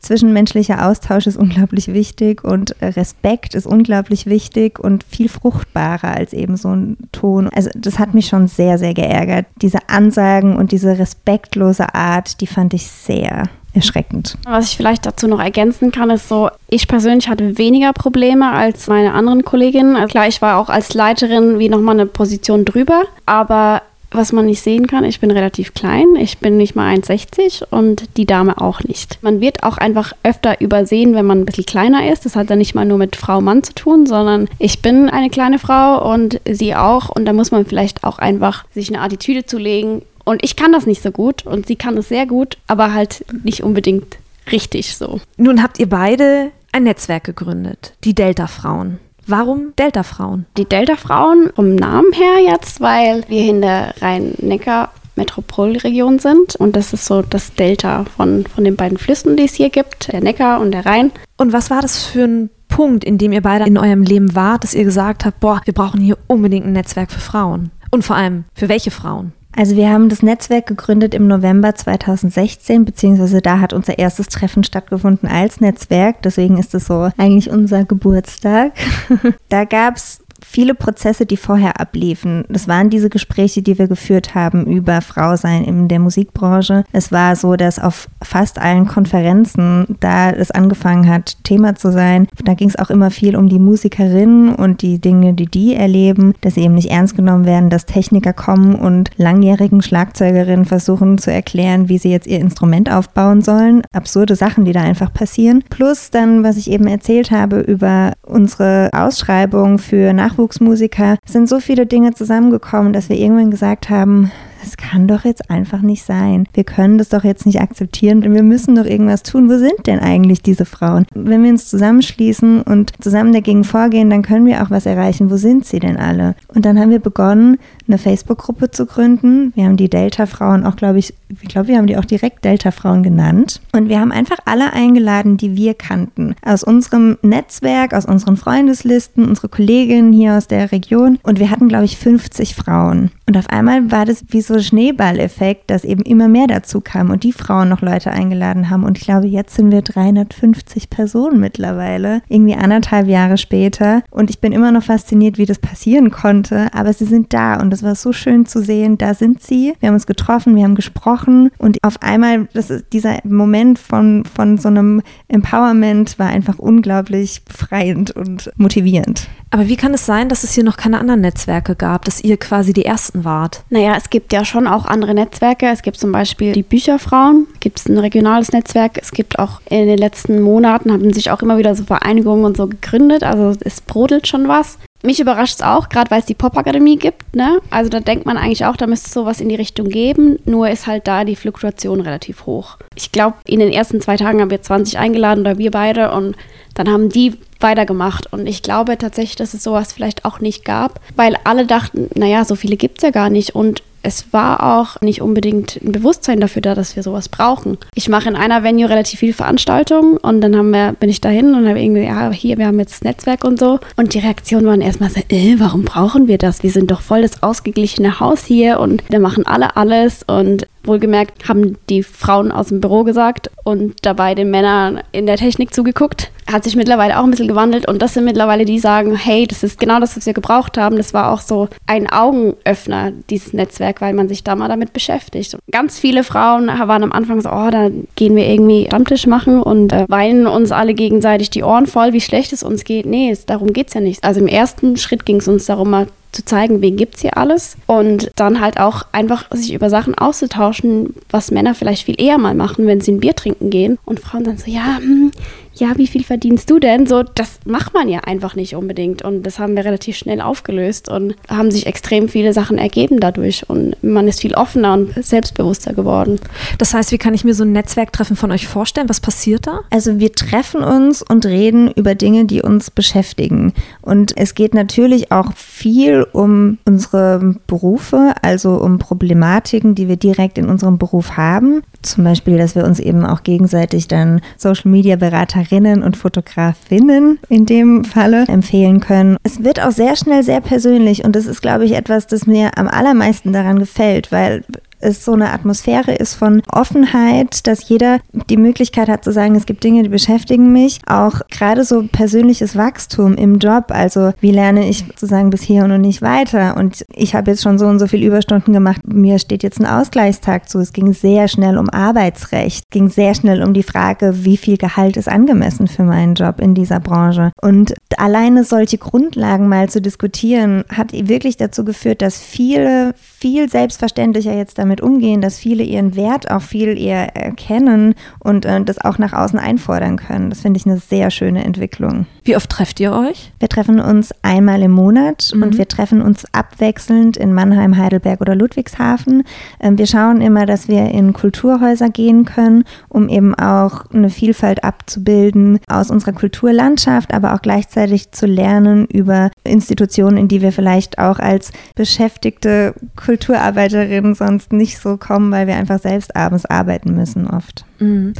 zwischenmenschlicher 0.00 0.86
Austausch 0.86 1.26
ist 1.26 1.36
unglaublich 1.36 1.92
wichtig 1.92 2.42
und 2.42 2.74
Respekt 2.80 3.54
ist 3.54 3.66
unglaublich 3.66 4.26
wichtig 4.26 4.78
und 4.78 5.04
viel 5.04 5.28
fruchtbarer 5.28 6.16
als 6.16 6.32
eben 6.32 6.56
so 6.56 6.74
ein 6.74 6.96
Ton. 7.12 7.48
Also 7.48 7.70
das 7.74 7.98
hat 7.98 8.14
mich 8.14 8.26
schon 8.26 8.48
sehr, 8.48 8.78
sehr 8.78 8.94
geärgert. 8.94 9.46
Diese 9.62 9.88
Ansagen 9.88 10.56
und 10.56 10.72
diese 10.72 10.98
respektlose 11.26 11.94
Art, 11.94 12.40
die 12.40 12.46
fand 12.46 12.72
ich 12.74 12.86
sehr 12.86 13.44
erschreckend. 13.74 14.38
Was 14.44 14.70
ich 14.70 14.76
vielleicht 14.76 15.04
dazu 15.04 15.26
noch 15.28 15.40
ergänzen 15.40 15.92
kann, 15.92 16.08
ist 16.08 16.28
so, 16.28 16.48
ich 16.68 16.88
persönlich 16.88 17.28
hatte 17.28 17.58
weniger 17.58 17.92
Probleme 17.92 18.50
als 18.50 18.86
meine 18.86 19.12
anderen 19.12 19.44
Kolleginnen. 19.44 19.96
Also 19.96 20.08
klar, 20.08 20.28
ich 20.28 20.40
war 20.40 20.58
auch 20.58 20.70
als 20.70 20.94
Leiterin 20.94 21.58
wie 21.58 21.68
nochmal 21.68 21.96
eine 21.96 22.06
Position 22.06 22.64
drüber, 22.64 23.02
aber 23.26 23.82
was 24.12 24.32
man 24.32 24.46
nicht 24.46 24.62
sehen 24.62 24.86
kann, 24.86 25.04
ich 25.04 25.20
bin 25.20 25.30
relativ 25.30 25.74
klein, 25.74 26.14
ich 26.16 26.38
bin 26.38 26.56
nicht 26.56 26.74
mal 26.74 26.94
1,60 26.94 27.64
und 27.70 28.04
die 28.16 28.24
Dame 28.24 28.58
auch 28.58 28.80
nicht. 28.82 29.18
Man 29.20 29.40
wird 29.40 29.62
auch 29.64 29.76
einfach 29.76 30.12
öfter 30.22 30.60
übersehen, 30.60 31.14
wenn 31.14 31.26
man 31.26 31.40
ein 31.40 31.44
bisschen 31.44 31.66
kleiner 31.66 32.10
ist. 32.10 32.24
Das 32.24 32.36
hat 32.36 32.48
dann 32.48 32.58
nicht 32.58 32.74
mal 32.74 32.86
nur 32.86 32.98
mit 32.98 33.16
Frau-Mann 33.16 33.64
zu 33.64 33.74
tun, 33.74 34.06
sondern 34.06 34.48
ich 34.58 34.80
bin 34.80 35.10
eine 35.10 35.28
kleine 35.28 35.58
Frau 35.58 36.14
und 36.14 36.40
sie 36.48 36.74
auch 36.74 37.10
und 37.10 37.26
da 37.26 37.34
muss 37.34 37.50
man 37.50 37.66
vielleicht 37.66 38.04
auch 38.04 38.18
einfach 38.18 38.64
sich 38.72 38.88
eine 38.88 39.02
Attitüde 39.02 39.44
zulegen. 39.44 40.02
Und 40.26 40.42
ich 40.44 40.56
kann 40.56 40.72
das 40.72 40.86
nicht 40.86 41.02
so 41.02 41.12
gut 41.12 41.46
und 41.46 41.66
sie 41.68 41.76
kann 41.76 41.96
es 41.96 42.08
sehr 42.08 42.26
gut, 42.26 42.58
aber 42.66 42.92
halt 42.92 43.24
nicht 43.44 43.62
unbedingt 43.62 44.18
richtig 44.50 44.96
so. 44.96 45.20
Nun 45.36 45.62
habt 45.62 45.78
ihr 45.78 45.88
beide 45.88 46.50
ein 46.72 46.82
Netzwerk 46.82 47.22
gegründet, 47.22 47.94
die 48.02 48.14
Delta-Frauen. 48.14 48.98
Warum 49.28 49.72
Delta-Frauen? 49.78 50.46
Die 50.56 50.64
Delta-Frauen 50.64 51.50
vom 51.54 51.76
Namen 51.76 52.12
her 52.12 52.40
jetzt, 52.44 52.80
weil 52.80 53.22
wir 53.28 53.48
in 53.48 53.62
der 53.62 53.94
Rhein-Neckar 54.02 54.90
Metropolregion 55.14 56.18
sind 56.18 56.56
und 56.56 56.74
das 56.74 56.92
ist 56.92 57.06
so 57.06 57.22
das 57.22 57.54
Delta 57.54 58.04
von, 58.16 58.46
von 58.46 58.64
den 58.64 58.76
beiden 58.76 58.98
Flüssen, 58.98 59.36
die 59.36 59.44
es 59.44 59.54
hier 59.54 59.70
gibt, 59.70 60.12
der 60.12 60.20
Neckar 60.20 60.60
und 60.60 60.72
der 60.72 60.86
Rhein. 60.86 61.12
Und 61.36 61.52
was 61.52 61.70
war 61.70 61.82
das 61.82 62.04
für 62.04 62.24
ein 62.24 62.50
Punkt, 62.68 63.04
in 63.04 63.16
dem 63.16 63.32
ihr 63.32 63.42
beide 63.42 63.64
in 63.64 63.78
eurem 63.78 64.02
Leben 64.02 64.34
wart, 64.34 64.64
dass 64.64 64.74
ihr 64.74 64.84
gesagt 64.84 65.24
habt, 65.24 65.38
boah, 65.38 65.62
wir 65.64 65.72
brauchen 65.72 66.00
hier 66.00 66.18
unbedingt 66.26 66.66
ein 66.66 66.72
Netzwerk 66.72 67.12
für 67.12 67.20
Frauen? 67.20 67.70
Und 67.90 68.04
vor 68.04 68.16
allem, 68.16 68.44
für 68.54 68.68
welche 68.68 68.90
Frauen? 68.90 69.32
Also 69.56 69.74
wir 69.74 69.88
haben 69.90 70.10
das 70.10 70.22
Netzwerk 70.22 70.66
gegründet 70.66 71.14
im 71.14 71.26
November 71.26 71.74
2016, 71.74 72.84
beziehungsweise 72.84 73.40
da 73.40 73.58
hat 73.58 73.72
unser 73.72 73.98
erstes 73.98 74.28
Treffen 74.28 74.64
stattgefunden 74.64 75.28
als 75.28 75.60
Netzwerk. 75.60 76.20
Deswegen 76.22 76.58
ist 76.58 76.74
es 76.74 76.86
so 76.86 77.10
eigentlich 77.16 77.50
unser 77.50 77.86
Geburtstag. 77.86 78.72
da 79.48 79.64
gab 79.64 79.96
es 79.96 80.20
viele 80.48 80.74
Prozesse, 80.74 81.26
die 81.26 81.36
vorher 81.36 81.80
abliefen. 81.80 82.44
Das 82.48 82.68
waren 82.68 82.88
diese 82.88 83.10
Gespräche, 83.10 83.62
die 83.62 83.78
wir 83.78 83.88
geführt 83.88 84.34
haben 84.34 84.64
über 84.66 85.00
Frausein 85.00 85.64
in 85.64 85.88
der 85.88 85.98
Musikbranche. 85.98 86.84
Es 86.92 87.12
war 87.12 87.36
so, 87.36 87.56
dass 87.56 87.78
auf 87.78 88.08
fast 88.22 88.60
allen 88.60 88.86
Konferenzen, 88.86 89.96
da 90.00 90.30
es 90.30 90.50
angefangen 90.50 91.08
hat, 91.08 91.36
Thema 91.42 91.74
zu 91.74 91.92
sein, 91.92 92.28
da 92.44 92.54
ging 92.54 92.68
es 92.68 92.78
auch 92.78 92.90
immer 92.90 93.10
viel 93.10 93.36
um 93.36 93.48
die 93.48 93.58
Musikerinnen 93.58 94.54
und 94.54 94.82
die 94.82 95.00
Dinge, 95.00 95.34
die 95.34 95.46
die 95.46 95.74
erleben, 95.74 96.32
dass 96.40 96.54
sie 96.54 96.62
eben 96.62 96.74
nicht 96.74 96.90
ernst 96.90 97.16
genommen 97.16 97.44
werden, 97.44 97.68
dass 97.68 97.84
Techniker 97.84 98.32
kommen 98.32 98.76
und 98.76 99.10
langjährigen 99.16 99.82
Schlagzeugerinnen 99.82 100.64
versuchen 100.64 101.18
zu 101.18 101.32
erklären, 101.32 101.88
wie 101.88 101.98
sie 101.98 102.10
jetzt 102.10 102.26
ihr 102.26 102.40
Instrument 102.40 102.90
aufbauen 102.90 103.42
sollen. 103.42 103.82
Absurde 103.92 104.36
Sachen, 104.36 104.64
die 104.64 104.72
da 104.72 104.82
einfach 104.82 105.12
passieren. 105.12 105.64
Plus 105.70 106.10
dann, 106.10 106.44
was 106.44 106.56
ich 106.56 106.70
eben 106.70 106.86
erzählt 106.86 107.30
habe 107.30 107.60
über 107.60 108.12
unsere 108.22 108.90
Ausschreibung 108.92 109.78
für 109.78 110.12
Nach 110.12 110.35
Nachwuchsmusiker, 110.36 111.16
sind 111.26 111.48
so 111.48 111.60
viele 111.60 111.86
Dinge 111.86 112.14
zusammengekommen, 112.14 112.92
dass 112.92 113.08
wir 113.08 113.16
irgendwann 113.16 113.50
gesagt 113.50 113.88
haben, 113.88 114.30
das 114.62 114.76
kann 114.76 115.06
doch 115.06 115.24
jetzt 115.24 115.48
einfach 115.48 115.80
nicht 115.80 116.02
sein. 116.02 116.48
Wir 116.52 116.64
können 116.64 116.98
das 116.98 117.08
doch 117.08 117.22
jetzt 117.22 117.46
nicht 117.46 117.60
akzeptieren 117.60 118.24
und 118.24 118.34
wir 118.34 118.42
müssen 118.42 118.74
doch 118.74 118.84
irgendwas 118.84 119.22
tun. 119.22 119.48
Wo 119.48 119.58
sind 119.58 119.86
denn 119.86 120.00
eigentlich 120.00 120.42
diese 120.42 120.64
Frauen? 120.64 121.06
Wenn 121.14 121.44
wir 121.44 121.50
uns 121.50 121.68
zusammenschließen 121.68 122.62
und 122.62 122.92
zusammen 123.00 123.32
dagegen 123.32 123.62
vorgehen, 123.62 124.10
dann 124.10 124.22
können 124.22 124.46
wir 124.46 124.62
auch 124.62 124.70
was 124.70 124.86
erreichen. 124.86 125.30
Wo 125.30 125.36
sind 125.36 125.66
sie 125.66 125.78
denn 125.78 125.96
alle? 125.96 126.34
Und 126.48 126.64
dann 126.64 126.80
haben 126.80 126.90
wir 126.90 126.98
begonnen, 126.98 127.58
eine 127.88 127.98
Facebook-Gruppe 127.98 128.70
zu 128.70 128.86
gründen. 128.86 129.52
Wir 129.54 129.64
haben 129.64 129.76
die 129.76 129.90
Delta-Frauen 129.90 130.64
auch, 130.64 130.76
glaube 130.76 130.98
ich, 130.98 131.14
ich 131.28 131.48
glaube, 131.48 131.68
wir 131.68 131.78
haben 131.78 131.86
die 131.86 131.96
auch 131.96 132.04
direkt 132.04 132.44
Delta-Frauen 132.44 133.02
genannt. 133.02 133.60
Und 133.72 133.88
wir 133.88 134.00
haben 134.00 134.12
einfach 134.12 134.38
alle 134.44 134.72
eingeladen, 134.72 135.36
die 135.36 135.56
wir 135.56 135.74
kannten. 135.74 136.34
Aus 136.44 136.62
unserem 136.62 137.18
Netzwerk, 137.22 137.94
aus 137.94 138.06
unseren 138.06 138.36
Freundeslisten, 138.36 139.28
unsere 139.28 139.48
Kolleginnen 139.48 140.12
hier 140.12 140.34
aus 140.34 140.46
der 140.46 140.72
Region. 140.72 141.18
Und 141.22 141.40
wir 141.40 141.50
hatten, 141.50 141.68
glaube 141.68 141.84
ich, 141.84 141.96
50 141.98 142.54
Frauen. 142.54 143.10
Und 143.26 143.36
auf 143.36 143.50
einmal 143.50 143.90
war 143.90 144.04
das 144.04 144.24
wie 144.28 144.40
so 144.40 144.58
Schneeballeffekt, 144.60 145.68
dass 145.70 145.84
eben 145.84 146.02
immer 146.02 146.28
mehr 146.28 146.46
dazu 146.46 146.80
kam 146.80 147.10
und 147.10 147.24
die 147.24 147.32
Frauen 147.32 147.68
noch 147.68 147.82
Leute 147.82 148.12
eingeladen 148.12 148.70
haben. 148.70 148.84
Und 148.84 148.98
ich 148.98 149.04
glaube, 149.04 149.26
jetzt 149.26 149.56
sind 149.56 149.72
wir 149.72 149.82
350 149.82 150.90
Personen 150.90 151.40
mittlerweile, 151.40 152.22
irgendwie 152.28 152.54
anderthalb 152.54 153.08
Jahre 153.08 153.36
später. 153.36 154.02
Und 154.10 154.30
ich 154.30 154.40
bin 154.40 154.52
immer 154.52 154.70
noch 154.70 154.84
fasziniert, 154.84 155.38
wie 155.38 155.46
das 155.46 155.58
passieren 155.58 156.12
konnte. 156.12 156.68
Aber 156.72 156.92
sie 156.92 157.04
sind 157.04 157.32
da 157.32 157.60
und 157.60 157.70
das 157.76 157.82
war 157.82 157.94
so 157.94 158.14
schön 158.14 158.46
zu 158.46 158.62
sehen, 158.62 158.96
da 158.96 159.12
sind 159.12 159.42
sie. 159.42 159.74
Wir 159.80 159.88
haben 159.88 159.94
uns 159.94 160.06
getroffen, 160.06 160.56
wir 160.56 160.64
haben 160.64 160.74
gesprochen 160.74 161.50
und 161.58 161.76
auf 161.82 162.00
einmal, 162.02 162.48
das 162.54 162.70
ist 162.70 162.86
dieser 162.94 163.18
Moment 163.24 163.78
von, 163.78 164.24
von 164.24 164.56
so 164.56 164.68
einem 164.68 165.02
Empowerment 165.28 166.18
war 166.18 166.28
einfach 166.28 166.58
unglaublich 166.58 167.44
befreiend 167.44 168.12
und 168.12 168.50
motivierend. 168.56 169.28
Aber 169.50 169.68
wie 169.68 169.76
kann 169.76 169.92
es 169.92 170.06
sein, 170.06 170.30
dass 170.30 170.42
es 170.42 170.54
hier 170.54 170.64
noch 170.64 170.78
keine 170.78 170.98
anderen 170.98 171.20
Netzwerke 171.20 171.76
gab, 171.76 172.06
dass 172.06 172.24
ihr 172.24 172.38
quasi 172.38 172.72
die 172.72 172.86
Ersten 172.86 173.24
wart? 173.24 173.62
Naja, 173.68 173.94
es 173.96 174.08
gibt 174.08 174.32
ja 174.32 174.46
schon 174.46 174.66
auch 174.66 174.86
andere 174.86 175.14
Netzwerke. 175.14 175.66
Es 175.66 175.82
gibt 175.82 175.98
zum 175.98 176.12
Beispiel 176.12 176.52
die 176.52 176.62
Bücherfrauen, 176.62 177.46
gibt 177.60 177.78
es 177.78 177.86
ein 177.86 177.98
regionales 177.98 178.52
Netzwerk. 178.52 178.98
Es 179.00 179.12
gibt 179.12 179.38
auch 179.38 179.60
in 179.68 179.86
den 179.86 179.98
letzten 179.98 180.40
Monaten 180.40 180.90
haben 180.90 181.12
sich 181.12 181.30
auch 181.30 181.42
immer 181.42 181.58
wieder 181.58 181.74
so 181.74 181.84
Vereinigungen 181.84 182.46
und 182.46 182.56
so 182.56 182.66
gegründet. 182.66 183.22
Also 183.22 183.54
es 183.60 183.82
brodelt 183.82 184.26
schon 184.26 184.48
was. 184.48 184.78
Mich 185.06 185.20
überrascht 185.20 185.54
es 185.54 185.62
auch, 185.62 185.88
gerade 185.88 186.10
weil 186.10 186.18
es 186.18 186.26
die 186.26 186.34
Popakademie 186.34 186.96
gibt. 186.96 187.36
Ne? 187.36 187.60
Also 187.70 187.88
da 187.88 188.00
denkt 188.00 188.26
man 188.26 188.36
eigentlich 188.36 188.64
auch, 188.64 188.76
da 188.76 188.88
müsste 188.88 189.06
es 189.06 189.14
sowas 189.14 189.40
in 189.40 189.48
die 189.48 189.54
Richtung 189.54 189.88
geben. 189.88 190.40
Nur 190.44 190.68
ist 190.68 190.88
halt 190.88 191.06
da 191.06 191.22
die 191.22 191.36
Fluktuation 191.36 192.00
relativ 192.00 192.44
hoch. 192.44 192.76
Ich 192.96 193.12
glaube, 193.12 193.36
in 193.46 193.60
den 193.60 193.72
ersten 193.72 194.00
zwei 194.00 194.16
Tagen 194.16 194.40
haben 194.40 194.50
wir 194.50 194.60
20 194.60 194.98
eingeladen 194.98 195.42
oder 195.42 195.58
wir 195.58 195.70
beide 195.70 196.10
und 196.10 196.34
dann 196.74 196.90
haben 196.90 197.08
die 197.08 197.34
weitergemacht. 197.60 198.32
Und 198.32 198.48
ich 198.48 198.62
glaube 198.62 198.98
tatsächlich, 198.98 199.36
dass 199.36 199.54
es 199.54 199.62
sowas 199.62 199.92
vielleicht 199.92 200.24
auch 200.24 200.40
nicht 200.40 200.64
gab, 200.64 201.00
weil 201.14 201.36
alle 201.44 201.66
dachten, 201.66 202.10
naja, 202.16 202.44
so 202.44 202.56
viele 202.56 202.76
gibt 202.76 202.98
es 202.98 203.02
ja 203.02 203.10
gar 203.10 203.30
nicht. 203.30 203.54
Und 203.54 203.84
es 204.06 204.32
war 204.32 204.78
auch 204.78 205.00
nicht 205.00 205.20
unbedingt 205.20 205.80
ein 205.82 205.90
Bewusstsein 205.90 206.38
dafür 206.38 206.62
da, 206.62 206.76
dass 206.76 206.94
wir 206.94 207.02
sowas 207.02 207.28
brauchen. 207.28 207.76
Ich 207.94 208.08
mache 208.08 208.28
in 208.28 208.36
einer 208.36 208.62
Venue 208.62 208.88
relativ 208.88 209.18
viele 209.18 209.32
Veranstaltungen 209.32 210.16
und 210.16 210.40
dann 210.40 210.56
haben 210.56 210.70
wir, 210.70 210.92
bin 210.92 211.10
ich 211.10 211.20
dahin 211.20 211.54
und 211.54 211.68
habe 211.68 211.80
irgendwie, 211.80 212.04
ja, 212.04 212.30
hier, 212.30 212.56
wir 212.56 212.66
haben 212.66 212.78
jetzt 212.78 213.02
Netzwerk 213.02 213.42
und 213.42 213.58
so. 213.58 213.80
Und 213.96 214.14
die 214.14 214.20
Reaktionen 214.20 214.66
waren 214.66 214.80
erstmal 214.80 215.10
so, 215.10 215.20
äh, 215.28 215.56
warum 215.58 215.82
brauchen 215.82 216.28
wir 216.28 216.38
das? 216.38 216.62
Wir 216.62 216.70
sind 216.70 216.92
doch 216.92 217.00
voll 217.00 217.22
das 217.22 217.42
ausgeglichene 217.42 218.20
Haus 218.20 218.44
hier 218.44 218.78
und 218.78 219.02
wir 219.10 219.18
machen 219.18 219.44
alle 219.44 219.76
alles 219.76 220.22
und 220.24 220.68
Wohlgemerkt 220.86 221.48
haben 221.48 221.76
die 221.88 222.02
Frauen 222.02 222.52
aus 222.52 222.68
dem 222.68 222.80
Büro 222.80 223.02
gesagt 223.02 223.50
und 223.64 223.94
dabei 224.02 224.34
den 224.34 224.50
Männern 224.50 225.00
in 225.12 225.26
der 225.26 225.36
Technik 225.36 225.74
zugeguckt. 225.74 226.30
Hat 226.50 226.62
sich 226.62 226.76
mittlerweile 226.76 227.18
auch 227.18 227.24
ein 227.24 227.30
bisschen 227.30 227.48
gewandelt 227.48 227.88
und 227.88 228.00
das 228.00 228.14
sind 228.14 228.24
mittlerweile 228.24 228.64
die, 228.64 228.76
die 228.76 228.80
sagen, 228.80 229.16
hey, 229.16 229.46
das 229.46 229.62
ist 229.62 229.80
genau 229.80 230.00
das, 230.00 230.16
was 230.16 230.26
wir 230.26 230.34
gebraucht 230.34 230.76
haben. 230.76 230.96
Das 230.98 231.14
war 231.14 231.32
auch 231.32 231.40
so 231.40 231.68
ein 231.86 232.10
Augenöffner, 232.10 233.10
dieses 233.30 233.54
Netzwerk, 233.54 234.02
weil 234.02 234.12
man 234.12 234.28
sich 234.28 234.44
da 234.44 234.54
mal 234.54 234.68
damit 234.68 234.92
beschäftigt. 234.92 235.56
Ganz 235.70 235.98
viele 235.98 236.22
Frauen 236.24 236.66
waren 236.66 237.02
am 237.02 237.12
Anfang 237.12 237.40
so, 237.40 237.48
oh, 237.48 237.70
da 237.70 237.88
gehen 238.16 238.36
wir 238.36 238.46
irgendwie 238.46 238.84
Stammtisch 238.86 239.26
machen 239.26 239.62
und 239.62 239.94
äh, 239.94 240.04
weinen 240.08 240.46
uns 240.46 240.72
alle 240.72 240.92
gegenseitig 240.92 241.48
die 241.48 241.62
Ohren 241.62 241.86
voll, 241.86 242.12
wie 242.12 242.20
schlecht 242.20 242.52
es 242.52 242.62
uns 242.62 242.84
geht. 242.84 243.06
Nee, 243.06 243.34
darum 243.46 243.72
geht 243.72 243.88
es 243.88 243.94
ja 243.94 244.02
nicht. 244.02 244.22
Also 244.24 244.40
im 244.40 244.46
ersten 244.46 244.98
Schritt 244.98 245.24
ging 245.24 245.36
es 245.36 245.48
uns 245.48 245.64
darum, 245.64 245.88
mal 245.88 246.06
zu 246.32 246.44
zeigen, 246.44 246.82
wen 246.82 246.96
gibt 246.96 247.16
es 247.16 247.22
hier 247.22 247.36
alles. 247.36 247.76
Und 247.86 248.30
dann 248.36 248.60
halt 248.60 248.78
auch 248.78 249.02
einfach 249.12 249.46
sich 249.50 249.72
über 249.72 249.90
Sachen 249.90 250.14
auszutauschen, 250.14 251.14
was 251.30 251.50
Männer 251.50 251.74
vielleicht 251.74 252.04
viel 252.04 252.20
eher 252.20 252.38
mal 252.38 252.54
machen, 252.54 252.86
wenn 252.86 253.00
sie 253.00 253.12
ein 253.12 253.20
Bier 253.20 253.34
trinken 253.34 253.70
gehen. 253.70 253.98
Und 254.04 254.20
Frauen 254.20 254.44
dann 254.44 254.58
so, 254.58 254.70
ja, 254.70 254.98
hm, 254.98 255.32
ja, 255.78 255.96
wie 255.96 256.06
viel 256.06 256.24
verdienst 256.24 256.70
du 256.70 256.78
denn? 256.78 257.06
So, 257.06 257.22
das 257.22 257.58
macht 257.64 257.94
man 257.94 258.08
ja 258.08 258.20
einfach 258.20 258.54
nicht 258.54 258.74
unbedingt. 258.74 259.22
Und 259.22 259.42
das 259.42 259.58
haben 259.58 259.76
wir 259.76 259.84
relativ 259.84 260.16
schnell 260.16 260.40
aufgelöst 260.40 261.08
und 261.08 261.34
haben 261.48 261.70
sich 261.70 261.86
extrem 261.86 262.28
viele 262.28 262.52
Sachen 262.52 262.78
ergeben 262.78 263.20
dadurch. 263.20 263.68
Und 263.68 264.02
man 264.02 264.28
ist 264.28 264.40
viel 264.40 264.54
offener 264.54 264.94
und 264.94 265.12
selbstbewusster 265.22 265.92
geworden. 265.92 266.40
Das 266.78 266.94
heißt, 266.94 267.12
wie 267.12 267.18
kann 267.18 267.34
ich 267.34 267.44
mir 267.44 267.54
so 267.54 267.64
ein 267.64 267.72
Netzwerktreffen 267.72 268.36
von 268.36 268.50
euch 268.50 268.66
vorstellen? 268.66 269.08
Was 269.08 269.20
passiert 269.20 269.66
da? 269.66 269.80
Also 269.90 270.18
wir 270.18 270.32
treffen 270.32 270.82
uns 270.82 271.22
und 271.22 271.44
reden 271.46 271.90
über 271.90 272.14
Dinge, 272.14 272.46
die 272.46 272.62
uns 272.62 272.90
beschäftigen. 272.90 273.72
Und 274.02 274.36
es 274.36 274.54
geht 274.54 274.74
natürlich 274.74 275.32
auch 275.32 275.52
viel 275.54 276.26
um 276.32 276.78
unsere 276.84 277.56
Berufe, 277.66 278.34
also 278.42 278.74
um 278.74 278.98
Problematiken, 278.98 279.94
die 279.94 280.08
wir 280.08 280.16
direkt 280.16 280.58
in 280.58 280.68
unserem 280.68 280.98
Beruf 280.98 281.36
haben. 281.36 281.82
Zum 282.02 282.24
Beispiel, 282.24 282.56
dass 282.56 282.74
wir 282.74 282.84
uns 282.84 283.00
eben 283.00 283.24
auch 283.24 283.42
gegenseitig 283.42 284.08
dann 284.08 284.40
Social 284.56 284.90
Media 284.90 285.16
Berater 285.16 285.65
Fotograferinnen 285.66 286.02
und 286.02 286.16
Fotografinnen 286.16 287.38
in 287.48 287.66
dem 287.66 288.04
Falle 288.04 288.44
empfehlen 288.46 289.00
können. 289.00 289.36
Es 289.42 289.64
wird 289.64 289.82
auch 289.82 289.90
sehr 289.90 290.16
schnell 290.16 290.42
sehr 290.42 290.60
persönlich 290.60 291.24
und 291.24 291.34
das 291.34 291.46
ist, 291.46 291.60
glaube 291.60 291.84
ich, 291.84 291.94
etwas, 291.94 292.26
das 292.26 292.46
mir 292.46 292.78
am 292.78 292.88
allermeisten 292.88 293.52
daran 293.52 293.78
gefällt, 293.78 294.30
weil 294.30 294.64
es 295.00 295.24
so 295.24 295.32
eine 295.32 295.52
Atmosphäre 295.52 296.14
ist 296.14 296.34
von 296.34 296.62
Offenheit, 296.72 297.66
dass 297.66 297.88
jeder 297.88 298.20
die 298.48 298.56
Möglichkeit 298.56 299.08
hat 299.08 299.24
zu 299.24 299.32
sagen, 299.32 299.54
es 299.54 299.66
gibt 299.66 299.84
Dinge, 299.84 300.02
die 300.02 300.08
beschäftigen 300.08 300.72
mich. 300.72 301.00
Auch 301.06 301.40
gerade 301.50 301.84
so 301.84 302.04
persönliches 302.10 302.76
Wachstum 302.76 303.34
im 303.34 303.58
Job. 303.58 303.86
Also 303.88 304.32
wie 304.40 304.50
lerne 304.50 304.88
ich 304.88 305.04
zu 305.16 305.26
sagen 305.26 305.50
bis 305.50 305.62
hier 305.62 305.84
und 305.84 306.00
nicht 306.00 306.22
weiter? 306.22 306.76
Und 306.76 307.04
ich 307.14 307.34
habe 307.34 307.50
jetzt 307.50 307.62
schon 307.62 307.78
so 307.78 307.86
und 307.86 307.98
so 307.98 308.06
viele 308.06 308.26
Überstunden 308.26 308.72
gemacht. 308.72 309.00
Mir 309.06 309.38
steht 309.38 309.62
jetzt 309.62 309.80
ein 309.80 309.86
Ausgleichstag 309.86 310.68
zu. 310.68 310.78
Es 310.78 310.92
ging 310.92 311.12
sehr 311.12 311.48
schnell 311.48 311.78
um 311.78 311.90
Arbeitsrecht. 311.90 312.84
Es 312.84 312.90
ging 312.90 313.08
sehr 313.08 313.34
schnell 313.34 313.62
um 313.62 313.74
die 313.74 313.82
Frage, 313.82 314.44
wie 314.44 314.56
viel 314.56 314.76
Gehalt 314.76 315.16
ist 315.16 315.28
angemessen 315.28 315.86
für 315.86 316.04
meinen 316.04 316.34
Job 316.34 316.60
in 316.60 316.74
dieser 316.74 317.00
Branche. 317.00 317.52
Und 317.60 317.94
alleine 318.16 318.64
solche 318.64 318.98
Grundlagen 318.98 319.68
mal 319.68 319.88
zu 319.88 320.00
diskutieren, 320.00 320.84
hat 320.88 321.12
wirklich 321.12 321.56
dazu 321.56 321.84
geführt, 321.84 322.22
dass 322.22 322.38
viele 322.38 323.14
viel 323.38 323.68
selbstverständlicher 323.68 324.54
jetzt 324.54 324.78
damit 324.78 325.02
umgehen, 325.02 325.42
dass 325.42 325.58
viele 325.58 325.82
ihren 325.82 326.16
Wert 326.16 326.50
auch 326.50 326.62
viel 326.62 326.98
eher 326.98 327.36
erkennen 327.36 328.14
und 328.38 328.64
äh, 328.64 328.80
das 328.82 328.98
auch 328.98 329.18
nach 329.18 329.34
außen 329.34 329.58
einfordern 329.58 330.16
können. 330.16 330.48
Das 330.48 330.62
finde 330.62 330.78
ich 330.78 330.86
eine 330.86 330.98
sehr 330.98 331.30
schöne 331.30 331.62
Entwicklung. 331.62 332.26
Wie 332.44 332.56
oft 332.56 332.70
trefft 332.70 332.98
ihr 332.98 333.12
euch? 333.12 333.52
Wir 333.58 333.68
treffen 333.68 334.00
uns 334.00 334.32
einmal 334.42 334.80
im 334.80 334.92
Monat 334.92 335.50
mhm. 335.54 335.64
und 335.64 335.78
wir 335.78 335.86
treffen 335.86 336.22
uns 336.22 336.46
abwechselnd 336.52 337.36
in 337.36 337.52
Mannheim, 337.52 337.98
Heidelberg 337.98 338.40
oder 338.40 338.54
Ludwigshafen. 338.54 339.42
Ähm, 339.80 339.98
wir 339.98 340.06
schauen 340.06 340.40
immer, 340.40 340.64
dass 340.64 340.88
wir 340.88 341.10
in 341.10 341.34
Kulturhäuser 341.34 342.08
gehen 342.08 342.46
können, 342.46 342.84
um 343.08 343.28
eben 343.28 343.54
auch 343.54 344.10
eine 344.12 344.30
Vielfalt 344.30 344.82
abzubilden 344.82 345.78
aus 345.88 346.10
unserer 346.10 346.32
Kulturlandschaft, 346.32 347.34
aber 347.34 347.54
auch 347.54 347.60
gleichzeitig 347.60 348.32
zu 348.32 348.46
lernen 348.46 349.04
über 349.06 349.50
Institutionen, 349.62 350.38
in 350.38 350.48
die 350.48 350.62
wir 350.62 350.72
vielleicht 350.72 351.18
auch 351.18 351.38
als 351.38 351.72
beschäftigte 351.94 352.94
Kulturarbeiterinnen 353.26 354.34
sonst 354.34 354.72
nicht 354.72 354.98
so 354.98 355.16
kommen, 355.16 355.50
weil 355.50 355.66
wir 355.66 355.74
einfach 355.76 355.98
selbst 355.98 356.36
abends 356.36 356.64
arbeiten 356.64 357.14
müssen 357.14 357.48
oft. 357.48 357.84
Mhm. 357.98 358.34